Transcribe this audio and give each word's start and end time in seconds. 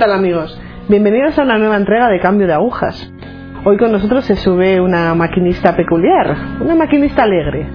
tal 0.00 0.12
amigos? 0.14 0.58
Bienvenidos 0.88 1.38
a 1.38 1.42
una 1.42 1.58
nueva 1.58 1.76
entrega 1.76 2.08
de 2.08 2.20
Cambio 2.20 2.46
de 2.46 2.54
Agujas. 2.54 3.12
Hoy 3.66 3.76
con 3.76 3.92
nosotros 3.92 4.24
se 4.24 4.34
sube 4.34 4.80
una 4.80 5.14
maquinista 5.14 5.76
peculiar, 5.76 6.34
una 6.58 6.74
maquinista 6.74 7.24
alegre, 7.24 7.68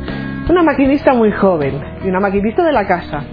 una 0.50 0.64
maquinista 0.64 1.14
muy 1.14 1.32
joven 1.32 1.80
y 2.04 2.10
una 2.10 2.20
maquinista 2.20 2.64
de 2.64 2.72
la 2.72 2.88
casa. 2.88 3.24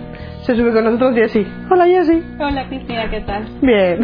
Se 0.43 0.55
sube 0.55 0.75
con 0.75 0.85
nosotros 0.85 1.15
Jessie. 1.15 1.47
Hola 1.71 1.87
Jessie. 1.87 2.23
Hola 2.39 2.69
Cristina, 2.69 3.09
¿qué 3.09 3.23
tal? 3.23 3.45
Bien. 3.63 4.01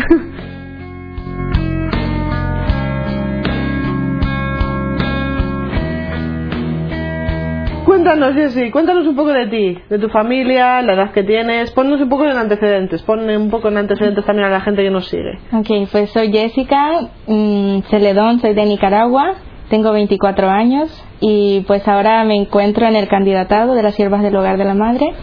Cuéntanos, 7.89 8.35
Jessie, 8.35 8.71
cuéntanos 8.71 9.07
un 9.07 9.17
poco 9.17 9.33
de 9.33 9.47
ti, 9.47 9.79
de 9.89 9.99
tu 9.99 10.11
familia, 10.11 10.83
la 10.83 10.93
edad 10.93 11.11
que 11.11 11.23
tienes. 11.23 11.71
Ponnos 11.71 11.99
un 12.03 12.11
poco 12.11 12.27
en 12.27 12.37
antecedentes, 12.37 13.01
ponme 13.03 13.35
un 13.39 13.49
poco 13.49 13.69
en 13.69 13.79
antecedentes 13.79 14.27
también 14.27 14.47
a 14.47 14.51
la 14.51 14.61
gente 14.61 14.83
que 14.83 14.91
nos 14.91 15.07
sigue. 15.09 15.39
Ok, 15.55 15.89
pues 15.91 16.11
soy 16.11 16.31
Jessica 16.31 17.09
mmm, 17.27 17.79
Celedón, 17.89 18.41
soy 18.41 18.53
de 18.53 18.67
Nicaragua, 18.67 19.37
tengo 19.71 19.91
24 19.93 20.51
años 20.51 21.03
y 21.21 21.61
pues 21.67 21.89
ahora 21.89 22.23
me 22.25 22.37
encuentro 22.37 22.87
en 22.87 22.95
el 22.95 23.09
candidatado 23.09 23.75
de 23.75 23.83
las 23.83 23.95
siervas 23.95 24.23
del 24.23 24.37
hogar 24.37 24.59
de 24.59 24.65
la 24.67 24.75
madre. 24.75 25.15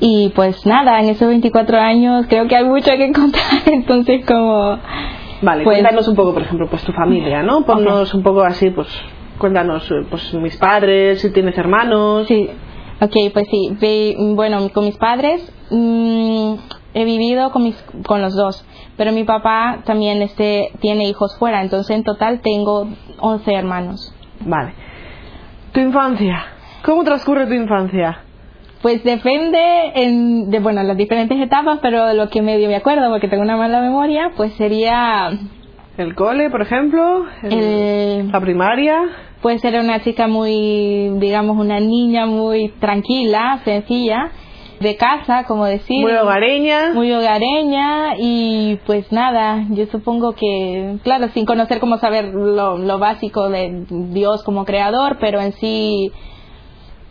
Y 0.00 0.30
pues 0.36 0.66
nada, 0.66 1.00
en 1.00 1.08
esos 1.08 1.26
24 1.26 1.78
años 1.78 2.26
creo 2.28 2.46
que 2.48 2.54
hay 2.56 2.64
mucho 2.64 2.90
que 2.98 3.12
contar, 3.14 3.62
entonces 3.66 4.26
como... 4.26 4.76
Vale, 5.40 5.64
Pues- 5.64 5.78
cuéntanos 5.78 6.06
un 6.06 6.16
poco, 6.16 6.34
por 6.34 6.42
ejemplo, 6.42 6.66
pues 6.68 6.82
tu 6.84 6.92
familia, 6.92 7.42
¿no? 7.42 7.64
Ponnos 7.64 8.12
un 8.12 8.22
poco 8.22 8.42
así, 8.42 8.68
pues 8.68 8.88
cuéntanos, 9.40 9.90
eh, 9.90 10.06
pues 10.08 10.32
mis 10.34 10.56
padres, 10.56 11.20
si 11.20 11.32
tienes 11.32 11.58
hermanos. 11.58 12.28
Sí, 12.28 12.48
ok, 13.00 13.16
pues 13.32 13.46
sí. 13.50 13.76
vi- 13.80 14.14
bueno, 14.34 14.68
con 14.72 14.84
mis 14.84 14.96
padres 14.96 15.52
mm, 15.70 16.54
he 16.94 17.04
vivido 17.04 17.50
con, 17.50 17.64
mis, 17.64 17.76
con 18.06 18.20
los 18.22 18.36
dos, 18.36 18.64
pero 18.96 19.10
mi 19.12 19.24
papá 19.24 19.78
también 19.84 20.22
este, 20.22 20.70
tiene 20.80 21.08
hijos 21.08 21.36
fuera, 21.38 21.62
entonces 21.62 21.96
en 21.96 22.04
total 22.04 22.40
tengo 22.40 22.86
11 23.18 23.52
hermanos. 23.52 24.14
Vale. 24.46 24.74
Tu 25.72 25.80
infancia. 25.80 26.44
¿Cómo 26.84 27.02
transcurre 27.04 27.46
tu 27.46 27.54
infancia? 27.54 28.20
Pues 28.82 29.04
depende 29.04 29.58
en, 29.94 30.50
de 30.50 30.58
bueno, 30.58 30.82
las 30.82 30.96
diferentes 30.96 31.38
etapas, 31.38 31.80
pero 31.82 32.12
lo 32.14 32.30
que 32.30 32.40
medio 32.42 32.68
me 32.68 32.76
acuerdo, 32.76 33.10
porque 33.10 33.28
tengo 33.28 33.42
una 33.42 33.56
mala 33.58 33.80
memoria, 33.82 34.30
pues 34.36 34.52
sería, 34.54 35.30
¿El 35.98 36.14
cole, 36.14 36.48
por 36.48 36.62
ejemplo? 36.62 37.26
El- 37.42 37.52
el, 37.52 38.32
¿La 38.32 38.40
primaria? 38.40 38.96
Pues 39.42 39.64
era 39.64 39.80
una 39.80 40.02
chica 40.02 40.26
muy, 40.28 41.10
digamos, 41.18 41.56
una 41.58 41.80
niña 41.80 42.26
muy 42.26 42.68
tranquila, 42.80 43.60
sencilla, 43.64 44.30
de 44.80 44.96
casa, 44.96 45.44
como 45.44 45.66
decir. 45.66 46.00
Muy 46.02 46.12
hogareña. 46.12 46.92
muy 46.94 47.12
hogareña 47.12 48.14
y 48.18 48.78
pues 48.86 49.10
nada, 49.12 49.64
yo 49.70 49.86
supongo 49.86 50.32
que, 50.32 50.96
claro, 51.02 51.28
sin 51.34 51.44
conocer 51.46 51.80
cómo 51.80 51.98
saber 51.98 52.26
lo, 52.34 52.78
lo 52.78 52.98
básico 52.98 53.48
de 53.50 53.84
Dios 53.88 54.42
como 54.42 54.64
creador, 54.64 55.18
pero 55.20 55.40
en 55.40 55.52
sí 55.52 56.10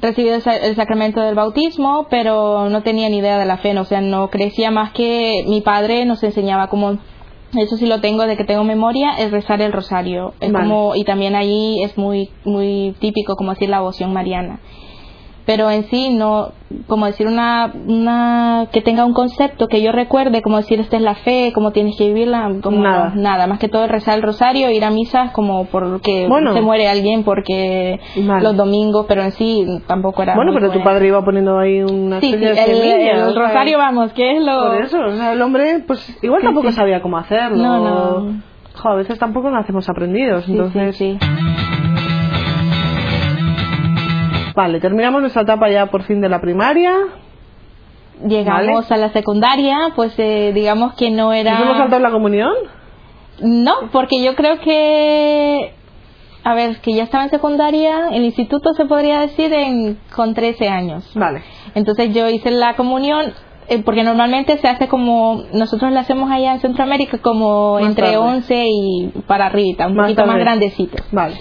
recibido 0.01 0.35
el, 0.35 0.41
sa- 0.41 0.55
el 0.55 0.75
sacramento 0.75 1.19
del 1.21 1.35
bautismo, 1.35 2.07
pero 2.09 2.69
no 2.69 2.81
tenía 2.83 3.09
ni 3.09 3.17
idea 3.17 3.37
de 3.37 3.45
la 3.45 3.57
fe, 3.57 3.77
o 3.77 3.85
sea, 3.85 4.01
no 4.01 4.29
crecía 4.29 4.71
más 4.71 4.91
que 4.93 5.43
mi 5.47 5.61
padre 5.61 6.05
nos 6.05 6.23
enseñaba 6.23 6.67
como 6.67 6.97
eso 7.57 7.77
sí 7.77 7.85
lo 7.85 8.01
tengo 8.01 8.25
de 8.25 8.37
que 8.37 8.43
tengo 8.43 8.63
memoria 8.63 9.11
es 9.17 9.31
rezar 9.31 9.61
el 9.61 9.71
rosario 9.71 10.33
es 10.39 10.51
Vale. 10.51 10.67
como 10.67 10.95
y 10.95 11.03
también 11.03 11.35
allí 11.35 11.83
es 11.83 11.97
muy 11.97 12.29
muy 12.45 12.95
típico 12.99 13.35
como 13.35 13.51
decir 13.51 13.69
la 13.69 13.81
voción 13.81 14.13
mariana 14.13 14.59
pero 15.49 15.71
en 15.71 15.85
sí 15.85 16.13
no 16.13 16.49
como 16.85 17.07
decir 17.07 17.25
una 17.25 17.73
una 17.87 18.67
que 18.71 18.81
tenga 18.83 19.03
un 19.03 19.13
concepto 19.15 19.67
que 19.67 19.81
yo 19.81 19.91
recuerde 19.91 20.43
como 20.43 20.57
decir 20.57 20.79
esta 20.79 20.95
es 20.97 21.01
la 21.01 21.15
fe 21.15 21.51
como 21.55 21.71
tienes 21.71 21.97
que 21.97 22.05
vivirla 22.05 22.51
como 22.61 22.83
Nada. 22.83 23.13
no, 23.15 23.21
nada 23.23 23.47
más 23.47 23.57
que 23.57 23.67
todo 23.67 23.87
rezar 23.87 24.15
el 24.17 24.21
rosario 24.21 24.69
ir 24.69 24.85
a 24.85 24.91
misas 24.91 25.31
como 25.31 25.65
porque 25.65 26.27
Bueno. 26.29 26.53
se 26.53 26.61
muere 26.61 26.87
alguien 26.87 27.23
porque 27.23 27.99
Vale. 28.27 28.43
los 28.43 28.55
domingos 28.55 29.07
pero 29.07 29.23
en 29.23 29.31
sí 29.31 29.65
tampoco 29.87 30.21
era 30.21 30.35
Bueno, 30.35 30.51
pero 30.53 30.69
tu 30.69 30.83
padre 30.83 31.07
iba 31.07 31.25
poniendo 31.25 31.57
ahí 31.57 31.81
una 31.81 32.19
sí, 32.21 32.31
de 32.37 32.49
el, 32.51 32.55
semilla, 32.55 33.25
el 33.25 33.35
rosario 33.35 33.79
vamos 33.79 34.13
que 34.13 34.37
es 34.37 34.43
lo 34.43 34.67
Por 34.67 34.83
eso, 34.83 34.99
o 35.03 35.15
sea, 35.15 35.33
el 35.33 35.41
hombre, 35.41 35.83
pues 35.87 36.15
igual 36.21 36.43
tampoco 36.43 36.69
sí. 36.69 36.75
sabía 36.75 37.01
cómo 37.01 37.17
hacerlo. 37.17 37.57
No, 37.57 37.79
no. 37.79 38.41
Jo, 38.75 38.89
a 38.89 38.95
veces 38.95 39.17
tampoco 39.17 39.49
nacemos 39.49 39.89
aprendidos, 39.89 40.45
Sí, 40.45 40.51
entonces... 40.51 40.95
sí, 40.95 41.17
sí. 41.19 41.78
Vale, 44.55 44.79
terminamos 44.79 45.21
nuestra 45.21 45.41
etapa 45.43 45.69
ya 45.69 45.87
por 45.87 46.03
fin 46.03 46.21
de 46.21 46.29
la 46.29 46.39
primaria. 46.41 46.93
llegamos 48.27 48.89
Vale. 48.89 49.03
a 49.03 49.07
la 49.07 49.13
secundaria 49.13 49.77
pues 49.95 50.13
eh, 50.17 50.51
digamos 50.53 50.93
que 50.95 51.09
no 51.09 51.31
era 51.33 51.53
¿Nos 51.53 51.61
hemos 51.63 51.77
saltado 51.77 52.01
la 52.01 52.11
comunión? 52.11 52.53
No, 53.41 53.73
porque 53.91 54.21
yo 54.21 54.35
creo 54.35 54.59
que, 54.59 55.73
a 56.43 56.53
ver, 56.55 56.77
que 56.81 56.93
ya 56.93 57.03
estaba 57.03 57.23
en 57.23 57.29
secundaria, 57.29 58.09
el 58.11 58.25
instituto 58.25 58.73
se 58.73 58.85
podría 58.85 59.21
decir 59.21 59.53
en, 59.53 59.97
con 60.13 60.33
13 60.33 60.67
años. 60.67 61.09
Vale. 61.15 61.41
Entonces 61.75 62.13
yo 62.13 62.27
hice 62.27 62.51
la 62.51 62.75
comunión, 62.75 63.31
eh, 63.69 63.81
porque 63.85 64.03
normalmente 64.03 64.57
se 64.57 64.67
hace 64.67 64.87
como, 64.89 65.43
nosotros 65.53 65.91
la 65.91 66.01
hacemos 66.01 66.29
allá 66.31 66.53
en 66.53 66.59
Centroamérica 66.59 67.19
como 67.19 67.75
Más 67.75 67.83
entre 67.85 68.05
tarde. 68.07 68.17
11 68.17 68.63
y 68.67 69.11
para 69.25 69.45
arriba, 69.45 69.87
un 69.87 69.95
Más 69.95 70.07
poquito 70.07 70.25
más 70.25 70.37
grandecito. 70.37 71.01
Vale. 71.11 71.35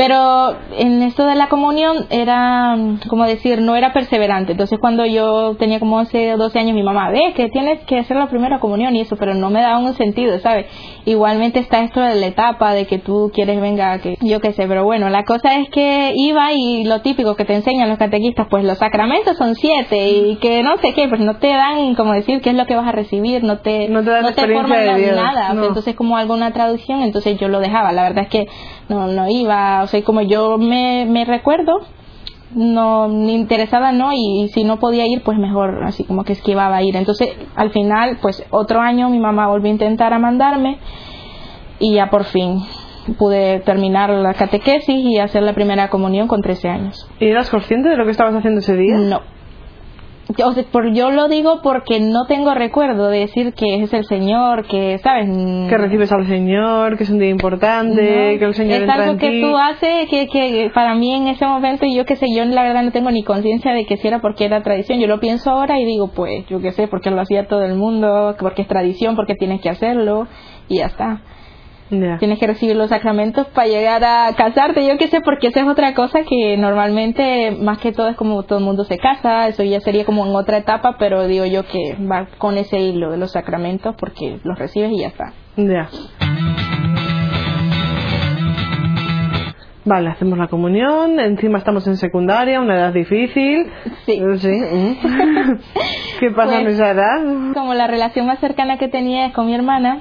Pero 0.00 0.56
en 0.78 1.02
esto 1.02 1.26
de 1.26 1.34
la 1.34 1.50
comunión 1.50 2.06
era, 2.08 2.74
como 3.06 3.26
decir, 3.26 3.60
no 3.60 3.76
era 3.76 3.92
perseverante. 3.92 4.52
Entonces 4.52 4.78
cuando 4.78 5.04
yo 5.04 5.56
tenía 5.58 5.78
como 5.78 5.98
11 5.98 6.32
o 6.32 6.38
12 6.38 6.58
años, 6.58 6.74
mi 6.74 6.82
mamá, 6.82 7.10
ve 7.10 7.34
que 7.36 7.50
tienes 7.50 7.84
que 7.84 7.98
hacer 7.98 8.16
la 8.16 8.26
primera 8.30 8.60
comunión 8.60 8.96
y 8.96 9.02
eso, 9.02 9.16
pero 9.16 9.34
no 9.34 9.50
me 9.50 9.60
daba 9.60 9.76
un 9.76 9.92
sentido, 9.92 10.38
¿sabes? 10.38 10.64
Igualmente 11.06 11.58
está 11.60 11.80
esto 11.82 12.00
de 12.00 12.14
la 12.16 12.26
etapa 12.26 12.72
de 12.74 12.86
que 12.86 12.98
tú 12.98 13.30
quieres, 13.34 13.60
venga, 13.60 13.98
que 14.00 14.16
yo 14.20 14.40
qué 14.40 14.52
sé, 14.52 14.66
pero 14.68 14.84
bueno, 14.84 15.08
la 15.08 15.24
cosa 15.24 15.56
es 15.56 15.68
que 15.70 16.12
iba 16.16 16.52
y 16.52 16.84
lo 16.84 17.00
típico 17.00 17.36
que 17.36 17.44
te 17.44 17.54
enseñan 17.54 17.88
los 17.88 17.98
catequistas, 17.98 18.46
pues 18.50 18.64
los 18.64 18.78
sacramentos 18.78 19.36
son 19.36 19.54
siete 19.54 20.10
y 20.10 20.36
que 20.36 20.62
no 20.62 20.76
sé 20.78 20.92
qué, 20.94 21.08
pues 21.08 21.20
no 21.20 21.36
te 21.36 21.48
dan 21.48 21.94
como 21.94 22.12
decir 22.12 22.40
qué 22.40 22.50
es 22.50 22.56
lo 22.56 22.66
que 22.66 22.76
vas 22.76 22.86
a 22.88 22.92
recibir, 22.92 23.42
no 23.44 23.58
te, 23.58 23.88
No 23.88 24.02
te 24.04 24.10
dan 24.10 24.24
forman 24.34 24.78
de 24.80 24.86
na- 24.86 24.96
Dios, 24.96 25.16
nada. 25.16 25.54
no. 25.54 25.64
Entonces 25.66 25.94
como 25.94 26.16
alguna 26.16 26.52
traducción, 26.52 27.02
entonces 27.02 27.38
yo 27.38 27.48
lo 27.48 27.60
dejaba. 27.60 27.92
La 27.92 28.02
verdad 28.02 28.24
es 28.24 28.28
que 28.30 28.46
no, 28.88 29.06
no 29.06 29.28
iba, 29.28 29.82
o 29.82 29.86
sea, 29.86 30.02
como 30.02 30.20
yo 30.22 30.58
me, 30.58 31.06
me 31.08 31.24
recuerdo, 31.24 31.80
no 32.54 33.08
me 33.08 33.32
interesaba 33.32 33.92
no 33.92 34.12
y, 34.12 34.48
si 34.52 34.64
no 34.64 34.78
podía 34.78 35.06
ir 35.06 35.22
pues 35.22 35.38
mejor 35.38 35.82
así 35.84 36.04
como 36.04 36.24
que 36.24 36.32
esquivaba 36.32 36.82
ir. 36.82 36.96
Entonces 36.96 37.30
al 37.56 37.70
final 37.70 38.18
pues 38.20 38.44
otro 38.50 38.80
año 38.80 39.08
mi 39.08 39.20
mamá 39.20 39.48
volvió 39.48 39.68
a 39.68 39.72
intentar 39.72 40.12
a 40.12 40.18
mandarme 40.18 40.78
y 41.78 41.94
ya 41.94 42.10
por 42.10 42.24
fin 42.24 42.60
pude 43.18 43.60
terminar 43.60 44.10
la 44.10 44.34
catequesis 44.34 45.04
y 45.04 45.18
hacer 45.18 45.42
la 45.42 45.54
primera 45.54 45.88
comunión 45.88 46.28
con 46.28 46.42
13 46.42 46.68
años. 46.68 47.08
¿Y 47.18 47.26
eras 47.26 47.50
consciente 47.50 47.88
de 47.88 47.96
lo 47.96 48.04
que 48.04 48.10
estabas 48.10 48.34
haciendo 48.34 48.60
ese 48.60 48.76
día? 48.76 48.96
no 48.96 49.39
o 50.44 50.52
sea, 50.52 50.64
por, 50.70 50.92
yo 50.92 51.10
lo 51.10 51.28
digo 51.28 51.60
porque 51.62 52.00
no 52.00 52.26
tengo 52.26 52.54
recuerdo 52.54 53.08
de 53.08 53.20
decir 53.20 53.52
que 53.54 53.82
es 53.82 53.92
el 53.92 54.04
Señor, 54.04 54.66
que, 54.66 54.98
¿sabes? 54.98 55.28
Que 55.68 55.76
recibes 55.78 56.12
al 56.12 56.26
Señor, 56.26 56.96
que 56.96 57.04
es 57.04 57.10
un 57.10 57.18
día 57.18 57.30
importante, 57.30 58.32
No, 58.34 58.38
que 58.38 58.44
el 58.44 58.54
Señor 58.54 58.74
es 58.76 58.80
entra 58.82 58.94
algo 58.96 59.12
en 59.12 59.18
que 59.18 59.30
ti. 59.30 59.40
tú 59.40 59.56
haces 59.56 60.08
que, 60.08 60.28
que 60.28 60.70
para 60.74 60.94
mí 60.94 61.12
en 61.14 61.28
ese 61.28 61.46
momento 61.46 61.86
yo 61.92 62.04
qué 62.04 62.16
sé 62.16 62.26
yo 62.34 62.44
la 62.44 62.62
verdad 62.62 62.82
no 62.82 62.92
tengo 62.92 63.10
ni 63.10 63.22
conciencia 63.22 63.72
de 63.72 63.84
que 63.86 63.96
si 63.96 64.08
era 64.08 64.20
porque 64.20 64.44
era 64.44 64.62
tradición 64.62 64.98
yo 65.00 65.06
lo 65.06 65.20
pienso 65.20 65.50
ahora 65.50 65.78
y 65.80 65.84
digo 65.84 66.08
pues 66.14 66.46
yo 66.48 66.60
qué 66.60 66.72
sé 66.72 66.88
porque 66.88 67.10
lo 67.10 67.20
hacía 67.20 67.46
todo 67.46 67.62
el 67.64 67.74
mundo 67.74 68.36
porque 68.38 68.62
es 68.62 68.68
tradición 68.68 69.16
porque 69.16 69.34
tienes 69.34 69.60
que 69.60 69.70
hacerlo 69.70 70.26
y 70.68 70.78
ya 70.78 70.86
está 70.86 71.22
Tienes 71.90 72.38
que 72.38 72.46
recibir 72.46 72.76
los 72.76 72.88
sacramentos 72.90 73.48
para 73.48 73.66
llegar 73.66 74.04
a 74.04 74.32
casarte 74.36 74.86
yo 74.86 74.96
qué 74.96 75.08
sé 75.08 75.20
porque 75.20 75.48
esa 75.48 75.60
es 75.62 75.66
otra 75.66 75.92
cosa 75.94 76.20
que 76.22 76.56
normalmente 76.56 77.50
más 77.60 77.78
que 77.78 77.90
todo 77.92 78.08
es 78.08 78.16
como 78.16 78.44
todo 78.44 78.60
el 78.60 78.64
mundo 78.64 78.84
se 78.84 78.96
casa 78.96 79.48
eso 79.48 79.64
ya 79.64 79.80
sería 79.80 80.04
como 80.04 80.24
en 80.24 80.34
otra 80.36 80.58
etapa 80.58 80.96
pero 80.98 81.26
digo 81.26 81.44
yo 81.46 81.64
que 81.66 81.96
va 82.00 82.26
con 82.38 82.56
ese 82.58 82.78
hilo 82.78 83.10
de 83.10 83.16
los 83.18 83.32
sacramentos 83.32 83.96
porque 83.98 84.38
los 84.44 84.56
recibes 84.58 84.92
y 84.92 85.00
ya 85.00 85.08
está 85.08 85.32
Ya. 85.56 85.88
Vale, 89.84 90.10
hacemos 90.10 90.38
la 90.38 90.46
comunión, 90.46 91.18
encima 91.18 91.58
estamos 91.58 91.86
en 91.88 91.96
secundaria, 91.96 92.60
una 92.60 92.76
edad 92.76 92.92
difícil. 92.92 93.66
Sí. 94.06 94.20
Sí. 94.36 94.48
¿Qué 96.20 96.30
pasa 96.30 96.58
en 96.58 96.64
Pues- 96.64 96.74
esa 96.74 96.90
edad? 96.90 97.18
como 97.54 97.74
la 97.74 97.86
relación 97.86 98.26
más 98.26 98.38
cercana 98.40 98.76
que 98.78 98.88
tenía 98.88 99.26
es 99.26 99.32
con 99.32 99.46
mi 99.46 99.54
hermana, 99.54 100.00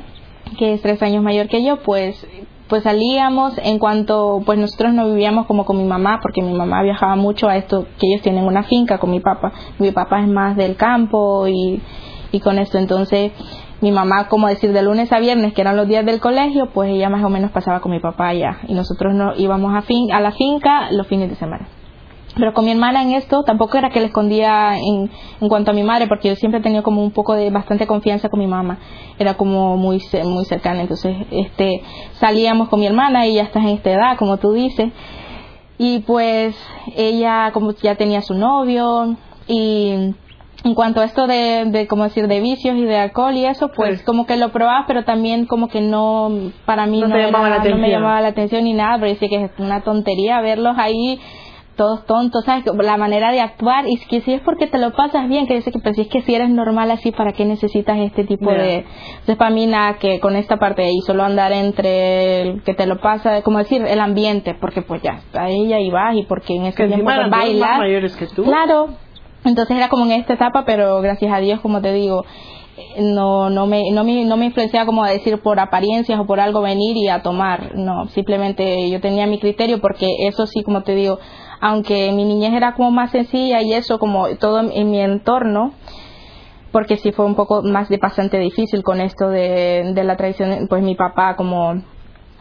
que 0.57 0.73
es 0.73 0.81
tres 0.81 1.01
años 1.01 1.23
mayor 1.23 1.47
que 1.47 1.63
yo, 1.63 1.77
pues 1.77 2.25
pues 2.69 2.83
salíamos. 2.83 3.57
En 3.63 3.79
cuanto 3.79 4.41
pues 4.45 4.57
nosotros 4.57 4.93
no 4.93 5.07
vivíamos 5.07 5.47
como 5.47 5.65
con 5.65 5.77
mi 5.77 5.83
mamá 5.83 6.19
porque 6.21 6.41
mi 6.41 6.53
mamá 6.53 6.81
viajaba 6.83 7.15
mucho 7.15 7.49
a 7.49 7.57
esto 7.57 7.85
que 7.99 8.07
ellos 8.07 8.21
tienen 8.21 8.45
una 8.45 8.63
finca 8.63 8.99
con 8.99 9.11
mi 9.11 9.19
papá. 9.19 9.51
Mi 9.79 9.91
papá 9.91 10.21
es 10.21 10.27
más 10.27 10.55
del 10.55 10.75
campo 10.77 11.47
y, 11.47 11.81
y 12.31 12.39
con 12.39 12.59
esto. 12.59 12.77
Entonces 12.77 13.31
mi 13.81 13.91
mamá 13.91 14.27
como 14.27 14.47
decir 14.47 14.71
de 14.71 14.83
lunes 14.83 15.11
a 15.11 15.19
viernes 15.19 15.53
que 15.53 15.61
eran 15.61 15.75
los 15.75 15.87
días 15.87 16.05
del 16.05 16.19
colegio 16.19 16.69
pues 16.73 16.91
ella 16.91 17.09
más 17.09 17.23
o 17.23 17.29
menos 17.29 17.51
pasaba 17.51 17.81
con 17.81 17.91
mi 17.91 17.99
papá 17.99 18.29
allá. 18.29 18.59
Y 18.67 18.73
nosotros 18.73 19.13
no 19.13 19.35
íbamos 19.35 19.75
a 19.75 19.81
fin 19.81 20.11
a 20.11 20.21
la 20.21 20.31
finca 20.31 20.91
los 20.91 21.07
fines 21.07 21.29
de 21.29 21.35
semana 21.35 21.67
pero 22.39 22.53
con 22.53 22.65
mi 22.65 22.71
hermana 22.71 23.01
en 23.01 23.11
esto 23.11 23.43
tampoco 23.43 23.77
era 23.77 23.89
que 23.89 23.99
le 23.99 24.07
escondía 24.07 24.77
en, 24.77 25.09
en 25.41 25.49
cuanto 25.49 25.71
a 25.71 25.73
mi 25.73 25.83
madre, 25.83 26.07
porque 26.07 26.29
yo 26.29 26.35
siempre 26.35 26.59
he 26.59 26.63
tenido 26.63 26.83
como 26.83 27.03
un 27.03 27.11
poco 27.11 27.35
de 27.35 27.49
bastante 27.49 27.85
confianza 27.85 28.29
con 28.29 28.39
mi 28.39 28.47
mamá, 28.47 28.79
era 29.17 29.35
como 29.35 29.77
muy 29.77 30.01
muy 30.23 30.45
cercana, 30.45 30.81
entonces 30.81 31.15
este 31.31 31.81
salíamos 32.13 32.69
con 32.69 32.79
mi 32.79 32.87
hermana, 32.87 33.25
ella 33.25 33.43
está 33.43 33.59
en 33.59 33.69
esta 33.69 33.91
edad, 33.91 34.17
como 34.17 34.37
tú 34.37 34.53
dices, 34.53 34.91
y 35.77 35.99
pues 35.99 36.55
ella 36.95 37.51
como 37.53 37.71
ya 37.71 37.95
tenía 37.95 38.21
su 38.21 38.33
novio 38.33 39.15
y 39.47 40.13
en 40.63 40.75
cuanto 40.75 40.99
a 40.99 41.05
esto 41.05 41.25
de, 41.25 41.65
de 41.67 41.87
como 41.87 42.03
decir 42.03 42.27
de 42.27 42.41
vicios 42.41 42.75
y 42.75 42.83
de 42.83 42.97
alcohol 42.97 43.33
y 43.33 43.45
eso 43.45 43.69
pues 43.69 44.03
como 44.03 44.25
que 44.25 44.35
lo 44.35 44.49
probaba 44.49 44.85
pero 44.87 45.05
también 45.05 45.45
como 45.45 45.69
que 45.69 45.79
no 45.81 46.51
para 46.65 46.85
mí 46.85 46.99
no, 46.99 47.07
me 47.07 47.89
llamaba 47.89 48.21
la 48.21 48.27
atención 48.27 48.65
ni 48.65 48.73
nada 48.73 48.97
pero 48.99 49.09
dice 49.09 49.29
que 49.29 49.45
es 49.45 49.51
una 49.57 49.81
tontería 49.81 50.41
verlos 50.41 50.75
ahí 50.77 51.19
todos 51.79 52.05
tontos, 52.05 52.43
¿sabes? 52.43 52.65
La 52.75 52.97
manera 52.97 53.31
de 53.31 53.39
actuar 53.39 53.87
y 53.87 53.95
que 53.95 54.19
si 54.19 54.33
es 54.33 54.41
porque 54.41 54.67
te 54.67 54.77
lo 54.77 54.91
pasas 54.91 55.29
bien, 55.29 55.47
que 55.47 55.55
dice 55.55 55.71
que 55.71 55.79
pues 55.79 55.95
si 55.95 56.01
es 56.01 56.07
que 56.09 56.21
si 56.23 56.35
eres 56.35 56.49
normal 56.49 56.91
así, 56.91 57.13
¿para 57.13 57.31
qué 57.31 57.45
necesitas 57.45 57.97
este 57.99 58.25
tipo 58.25 58.51
de... 58.51 58.85
Entonces 59.11 59.37
para 59.37 59.49
mí 59.49 59.65
nada 59.65 59.97
que 59.97 60.19
con 60.19 60.35
esta 60.35 60.57
parte 60.57 60.81
de 60.81 60.89
ahí, 60.89 60.99
solo 61.07 61.23
andar 61.23 61.53
entre 61.53 62.41
el 62.41 62.63
que 62.63 62.73
te 62.73 62.85
lo 62.85 62.99
pasa, 62.99 63.43
como 63.43 63.59
decir, 63.59 63.81
el 63.81 64.01
ambiente, 64.01 64.55
porque 64.59 64.81
pues 64.81 65.01
ya, 65.01 65.21
a 65.33 65.49
ella 65.49 65.79
y 65.79 65.89
vas 65.89 66.17
y 66.17 66.23
porque 66.23 66.53
en 66.53 66.65
ese 66.65 66.85
tiempo 66.85 67.09
bailar... 67.29 67.79
mayores 67.79 68.13
que 68.17 68.27
tú. 68.27 68.43
Claro, 68.43 68.89
entonces 69.45 69.77
era 69.77 69.87
como 69.87 70.03
en 70.03 70.11
esta 70.11 70.33
etapa, 70.33 70.65
pero 70.65 70.99
gracias 70.99 71.31
a 71.31 71.39
Dios, 71.39 71.61
como 71.61 71.79
te 71.79 71.93
digo, 71.93 72.25
no 72.99 73.49
no 73.49 73.67
me 73.67 73.91
no 73.91 74.03
me 74.03 74.25
no 74.25 74.35
me 74.35 74.45
influenciaba 74.47 74.85
como 74.85 75.03
a 75.03 75.09
decir 75.09 75.39
por 75.41 75.59
apariencias 75.59 76.19
o 76.19 76.25
por 76.25 76.39
algo 76.39 76.61
venir 76.61 76.97
y 76.97 77.07
a 77.07 77.21
tomar 77.21 77.75
no 77.75 78.07
simplemente 78.07 78.89
yo 78.89 79.01
tenía 79.01 79.27
mi 79.27 79.39
criterio 79.39 79.79
porque 79.79 80.07
eso 80.27 80.45
sí 80.45 80.63
como 80.63 80.83
te 80.83 80.95
digo 80.95 81.19
aunque 81.61 82.11
mi 82.11 82.25
niñez 82.25 82.53
era 82.53 82.73
como 82.73 82.91
más 82.91 83.11
sencilla 83.11 83.61
y 83.61 83.73
eso 83.73 83.99
como 83.99 84.27
todo 84.37 84.59
en 84.59 84.91
mi 84.91 85.01
entorno, 85.01 85.73
porque 86.71 86.97
sí 86.97 87.11
fue 87.11 87.25
un 87.25 87.35
poco 87.35 87.61
más 87.63 87.89
de 87.89 87.97
bastante 87.97 88.37
difícil 88.39 88.83
con 88.83 89.01
esto 89.01 89.29
de, 89.29 89.91
la 89.95 90.17
tradición, 90.17 90.67
pues 90.69 90.83
mi 90.83 90.95
papá 90.95 91.35
como 91.35 91.81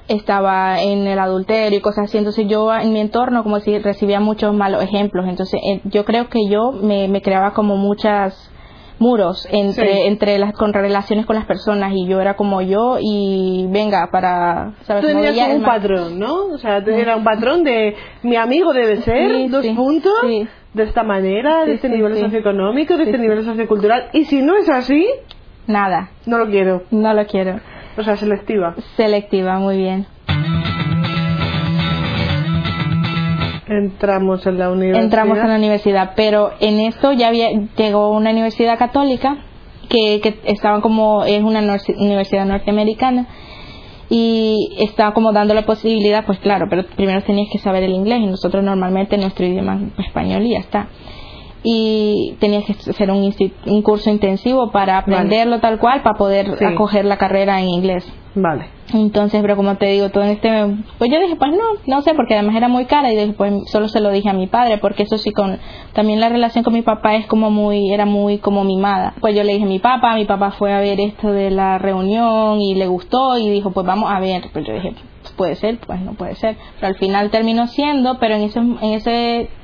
estaba 0.06 0.81
en 0.81 1.06
el 1.06 1.19
adulterio 1.19 1.79
y 1.79 1.82
cosas 1.82 2.05
así, 2.05 2.19
entonces 2.19 2.47
yo 2.49 2.73
en 2.75 2.93
mi 2.93 3.00
entorno 3.00 3.43
como 3.43 3.61
si 3.61 3.79
recibía 3.79 4.20
muchos 4.20 4.55
malos 4.55 4.82
ejemplos, 4.82 5.26
entonces 5.29 5.61
eh, 5.62 5.81
yo 5.85 6.05
creo 6.05 6.29
que 6.29 6.49
yo 6.49 6.73
me 6.73 7.20
creaba 7.23 7.53
como 7.53 7.76
muchas 7.76 8.50
muros 8.98 9.46
entre 9.50 10.06
entre 10.06 10.38
las 10.38 10.52
con 10.52 10.72
relaciones 10.72 11.26
con 11.26 11.36
las 11.36 11.46
personas 11.46 11.92
y 11.94 12.06
yo 12.06 12.20
era 12.20 12.34
como 12.34 12.62
yo 12.62 12.98
y 13.00 13.66
venga 13.70 14.08
para 14.10 14.72
sabes 14.82 15.02
Tú 15.02 15.08
tenías 15.08 15.54
un 15.54 15.62
patrón 15.62 16.18
no 16.18 16.46
o 16.46 16.58
sea 16.58 16.78
era 16.78 17.16
un 17.16 17.24
patrón 17.24 17.64
de 17.64 17.94
mi 18.22 18.36
amigo 18.36 18.72
debe 18.72 19.02
ser 19.02 19.48
dos 19.50 19.66
puntos 19.68 20.14
de 20.74 20.84
esta 20.84 21.02
manera 21.02 21.64
de 21.64 21.74
este 21.74 21.88
nivel 21.88 22.16
socioeconómico 22.16 22.96
de 22.96 23.04
este 23.04 23.18
nivel 23.18 23.44
sociocultural. 23.44 24.10
Y 24.12 24.24
si 24.24 24.42
no 24.42 24.56
es 24.56 24.68
así 24.68 25.06
nada. 25.66 26.10
no 26.26 26.38
lo 26.38 26.46
quiero. 26.46 26.82
No 26.90 27.12
lo 27.12 27.26
quiero. 27.26 27.60
O 27.96 28.02
sea 28.02 28.16
selectiva 28.16 28.74
selectiva 28.96 29.58
muy 29.58 29.76
bien 29.76 30.06
Entramos 33.69 34.47
en 34.47 34.59
la 34.59 34.70
universidad. 34.70 35.05
Entramos 35.05 35.38
en 35.38 35.49
la 35.49 35.56
universidad, 35.56 36.12
pero 36.17 36.53
en 36.61 36.81
esto 36.81 37.12
ya 37.12 37.29
había, 37.29 37.49
llegó 37.76 38.11
una 38.11 38.31
universidad 38.31 38.79
católica 38.79 39.44
que, 39.88 40.20
que 40.20 40.38
estaba 40.44 40.81
como, 40.81 41.25
es 41.25 41.43
una 41.43 41.61
universidad 41.61 42.47
norteamericana 42.47 43.26
y 44.11 44.76
estaba 44.79 45.12
como 45.12 45.32
dando 45.32 45.55
la 45.55 45.67
posibilidad, 45.67 46.25
pues 46.25 46.38
claro, 46.38 46.67
pero 46.70 46.85
primero 46.97 47.23
tenías 47.23 47.49
que 47.53 47.59
saber 47.59 47.82
el 47.82 47.93
inglés 47.93 48.20
y 48.20 48.26
nosotros 48.26 48.65
normalmente 48.65 49.19
nuestro 49.19 49.47
idioma 49.47 49.81
es 49.99 50.06
español 50.06 50.47
y 50.47 50.50
ya 50.53 50.59
está. 50.59 50.88
Y 51.62 52.37
tenías 52.38 52.65
que 52.65 52.73
hacer 52.73 53.11
un, 53.11 53.35
un 53.67 53.82
curso 53.82 54.11
intensivo 54.11 54.70
para 54.70 54.99
aprenderlo 54.99 55.61
tal 55.61 55.79
cual, 55.79 56.03
para 56.03 56.17
poder 56.17 56.56
acoger 56.65 57.05
la 57.05 57.19
carrera 57.19 57.61
en 57.61 57.69
inglés. 57.69 58.11
Vale. 58.40 58.67
Entonces, 58.94 59.43
pero 59.43 59.56
como 59.56 59.76
te 59.76 59.87
digo, 59.87 60.11
todo 60.11 60.23
en 60.23 60.31
este, 60.31 60.49
pues 60.96 61.11
yo 61.11 61.20
dije, 61.20 61.35
pues 61.37 61.50
no, 61.50 61.64
no 61.87 62.02
sé, 62.02 62.14
porque 62.14 62.35
además 62.35 62.55
era 62.56 62.69
muy 62.69 62.85
cara 62.87 63.12
y 63.12 63.17
después 63.17 63.52
solo 63.67 63.88
se 63.88 64.00
lo 64.00 64.11
dije 64.11 64.31
a 64.31 64.32
mi 64.32 64.46
padre, 64.46 64.79
porque 64.79 65.02
eso 65.02 65.19
sí, 65.19 65.32
con 65.32 65.58
también 65.93 66.20
la 66.20 66.29
relación 66.29 66.62
con 66.62 66.73
mi 66.73 66.82
papá 66.82 67.17
es 67.17 67.26
como 67.26 67.50
muy, 67.50 67.93
era 67.93 68.06
muy 68.06 68.38
como 68.38 68.62
mimada. 68.64 69.14
Pues 69.20 69.35
yo 69.35 69.43
le 69.43 69.55
dije 69.55 69.64
a 69.64 69.69
mi 69.69 69.81
papá, 69.81 70.14
mi 70.14 70.25
papá 70.25 70.52
fue 70.52 70.73
a 70.73 70.79
ver 70.79 71.00
esto 71.00 71.32
de 71.32 71.50
la 71.50 71.79
reunión 71.79 72.61
y 72.61 72.76
le 72.76 72.87
gustó 72.87 73.37
y 73.37 73.50
dijo, 73.50 73.73
pues 73.73 73.85
vamos 73.85 74.11
a 74.11 74.20
ver. 74.20 74.44
Pues 74.52 74.64
yo 74.64 74.73
dije, 74.73 74.94
pues 75.23 75.32
puede 75.32 75.56
ser, 75.56 75.79
pues 75.79 76.00
no 76.00 76.14
puede 76.14 76.37
ser. 76.37 76.56
Pero 76.76 76.87
al 76.87 76.96
final 76.96 77.31
terminó 77.31 77.67
siendo, 77.67 78.19
pero 78.20 78.37
en 78.37 78.43
ese, 78.43 78.61
en 78.61 78.93
esa 78.94 79.11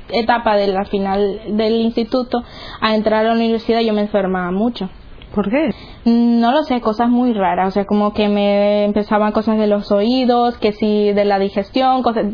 etapa 0.09 0.57
de 0.57 0.67
la 0.67 0.83
final 0.85 1.39
del 1.57 1.81
instituto, 1.81 2.43
a 2.81 2.93
entrar 2.93 3.25
a 3.25 3.29
la 3.29 3.35
universidad 3.35 3.79
yo 3.79 3.93
me 3.93 4.01
enfermaba 4.01 4.51
mucho. 4.51 4.89
¿Por 5.33 5.49
qué? 5.49 5.71
No 6.05 6.51
lo 6.51 6.63
sé, 6.63 6.79
cosas 6.79 7.09
muy 7.09 7.33
raras, 7.33 7.69
o 7.69 7.71
sea, 7.71 7.85
como 7.85 8.13
que 8.13 8.29
me 8.29 8.85
empezaban 8.85 9.31
cosas 9.33 9.57
de 9.57 9.67
los 9.67 9.91
oídos, 9.91 10.57
que 10.57 10.71
sí 10.71 11.11
de 11.11 11.25
la 11.25 11.39
digestión, 11.39 12.03
cosas, 12.03 12.25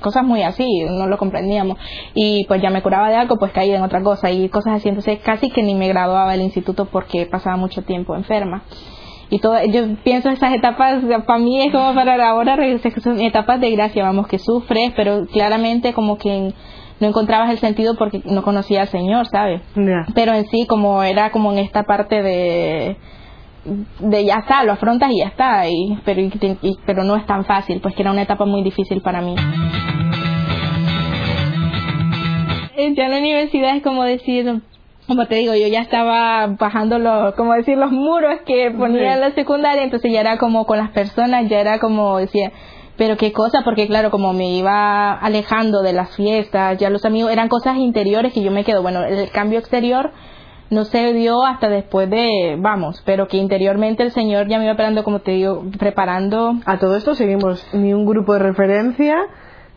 cosas 0.00 0.24
muy 0.24 0.42
así, 0.42 0.66
no 0.90 1.06
lo 1.06 1.16
comprendíamos. 1.16 1.78
Y 2.14 2.44
pues 2.46 2.60
ya 2.60 2.70
me 2.70 2.82
curaba 2.82 3.08
de 3.08 3.16
algo, 3.16 3.36
pues 3.36 3.52
caía 3.52 3.76
en 3.76 3.82
otra 3.82 4.02
cosa 4.02 4.30
y 4.30 4.48
cosas 4.48 4.74
así, 4.74 4.88
entonces 4.88 5.20
casi 5.20 5.50
que 5.50 5.62
ni 5.62 5.74
me 5.74 5.88
graduaba 5.88 6.32
del 6.32 6.42
instituto 6.42 6.84
porque 6.86 7.26
pasaba 7.26 7.56
mucho 7.56 7.82
tiempo 7.82 8.14
enferma. 8.14 8.62
Y 9.30 9.38
todo, 9.38 9.62
yo 9.64 9.82
pienso 10.02 10.28
esas 10.28 10.52
etapas, 10.52 11.04
para 11.24 11.38
mí 11.38 11.62
es 11.62 11.72
como 11.72 11.94
para 11.94 12.28
ahora, 12.28 12.58
son 13.00 13.20
etapas 13.20 13.60
de 13.60 13.70
gracia, 13.70 14.02
vamos, 14.02 14.26
que 14.26 14.38
sufres, 14.38 14.92
pero 14.96 15.24
claramente 15.26 15.92
como 15.92 16.18
que 16.18 16.52
no 17.00 17.08
encontrabas 17.08 17.50
el 17.50 17.58
sentido 17.58 17.96
porque 17.96 18.22
no 18.24 18.42
conocía 18.42 18.82
al 18.82 18.88
Señor, 18.88 19.26
¿sabes? 19.26 19.62
Pero 20.14 20.34
en 20.34 20.46
sí, 20.46 20.66
como 20.66 21.02
era 21.02 21.30
como 21.30 21.52
en 21.52 21.58
esta 21.58 21.84
parte 21.84 22.22
de 22.22 22.96
de 23.64 24.24
ya 24.24 24.36
está, 24.36 24.64
lo 24.64 24.72
afrontas 24.72 25.10
y 25.10 25.18
ya 25.18 25.26
está, 25.26 25.68
y, 25.68 25.98
pero, 26.04 26.22
pero 26.86 27.04
no 27.04 27.16
es 27.16 27.26
tan 27.26 27.44
fácil, 27.44 27.80
pues 27.80 27.94
que 27.94 28.02
era 28.02 28.10
una 28.10 28.22
etapa 28.22 28.44
muy 28.44 28.62
difícil 28.62 29.02
para 29.02 29.20
mí. 29.20 29.34
Eh, 32.76 32.94
ya 32.96 33.04
en 33.04 33.10
la 33.10 33.18
universidad 33.18 33.76
es 33.76 33.82
como 33.82 34.04
decir, 34.04 34.62
como 35.06 35.26
te 35.26 35.34
digo, 35.34 35.54
yo 35.54 35.66
ya 35.66 35.80
estaba 35.80 36.46
bajando 36.58 36.98
los, 36.98 37.34
como 37.34 37.52
decir, 37.52 37.76
los 37.76 37.92
muros 37.92 38.40
que 38.46 38.70
ponía 38.70 39.14
en 39.14 39.20
la 39.20 39.32
secundaria, 39.32 39.82
entonces 39.82 40.10
ya 40.10 40.20
era 40.20 40.38
como 40.38 40.64
con 40.64 40.78
las 40.78 40.90
personas, 40.90 41.48
ya 41.48 41.60
era 41.60 41.78
como 41.78 42.18
decía, 42.18 42.52
pero 42.96 43.16
qué 43.16 43.32
cosa, 43.32 43.62
porque 43.64 43.86
claro, 43.86 44.10
como 44.10 44.32
me 44.32 44.50
iba 44.50 45.12
alejando 45.12 45.82
de 45.82 45.92
las 45.92 46.14
fiestas, 46.16 46.78
ya 46.78 46.90
los 46.90 47.04
amigos, 47.04 47.32
eran 47.32 47.48
cosas 47.48 47.76
interiores 47.76 48.32
que 48.32 48.42
yo 48.42 48.50
me 48.50 48.64
quedo, 48.64 48.82
bueno, 48.82 49.04
el 49.04 49.30
cambio 49.30 49.58
exterior 49.58 50.10
no 50.70 50.84
se 50.84 51.12
dio 51.12 51.44
hasta 51.44 51.68
después 51.68 52.08
de, 52.08 52.56
vamos, 52.58 53.02
pero 53.04 53.26
que 53.26 53.36
interiormente 53.36 54.04
el 54.04 54.12
Señor 54.12 54.48
ya 54.48 54.58
me 54.58 54.64
iba 54.64 54.74
preparando, 54.74 55.02
como 55.02 55.18
te 55.18 55.32
digo, 55.32 55.64
preparando. 55.78 56.54
A 56.64 56.78
todo 56.78 56.96
esto 56.96 57.14
seguimos 57.14 57.66
ni 57.74 57.92
un 57.92 58.06
grupo 58.06 58.34
de 58.34 58.38
referencia, 58.38 59.16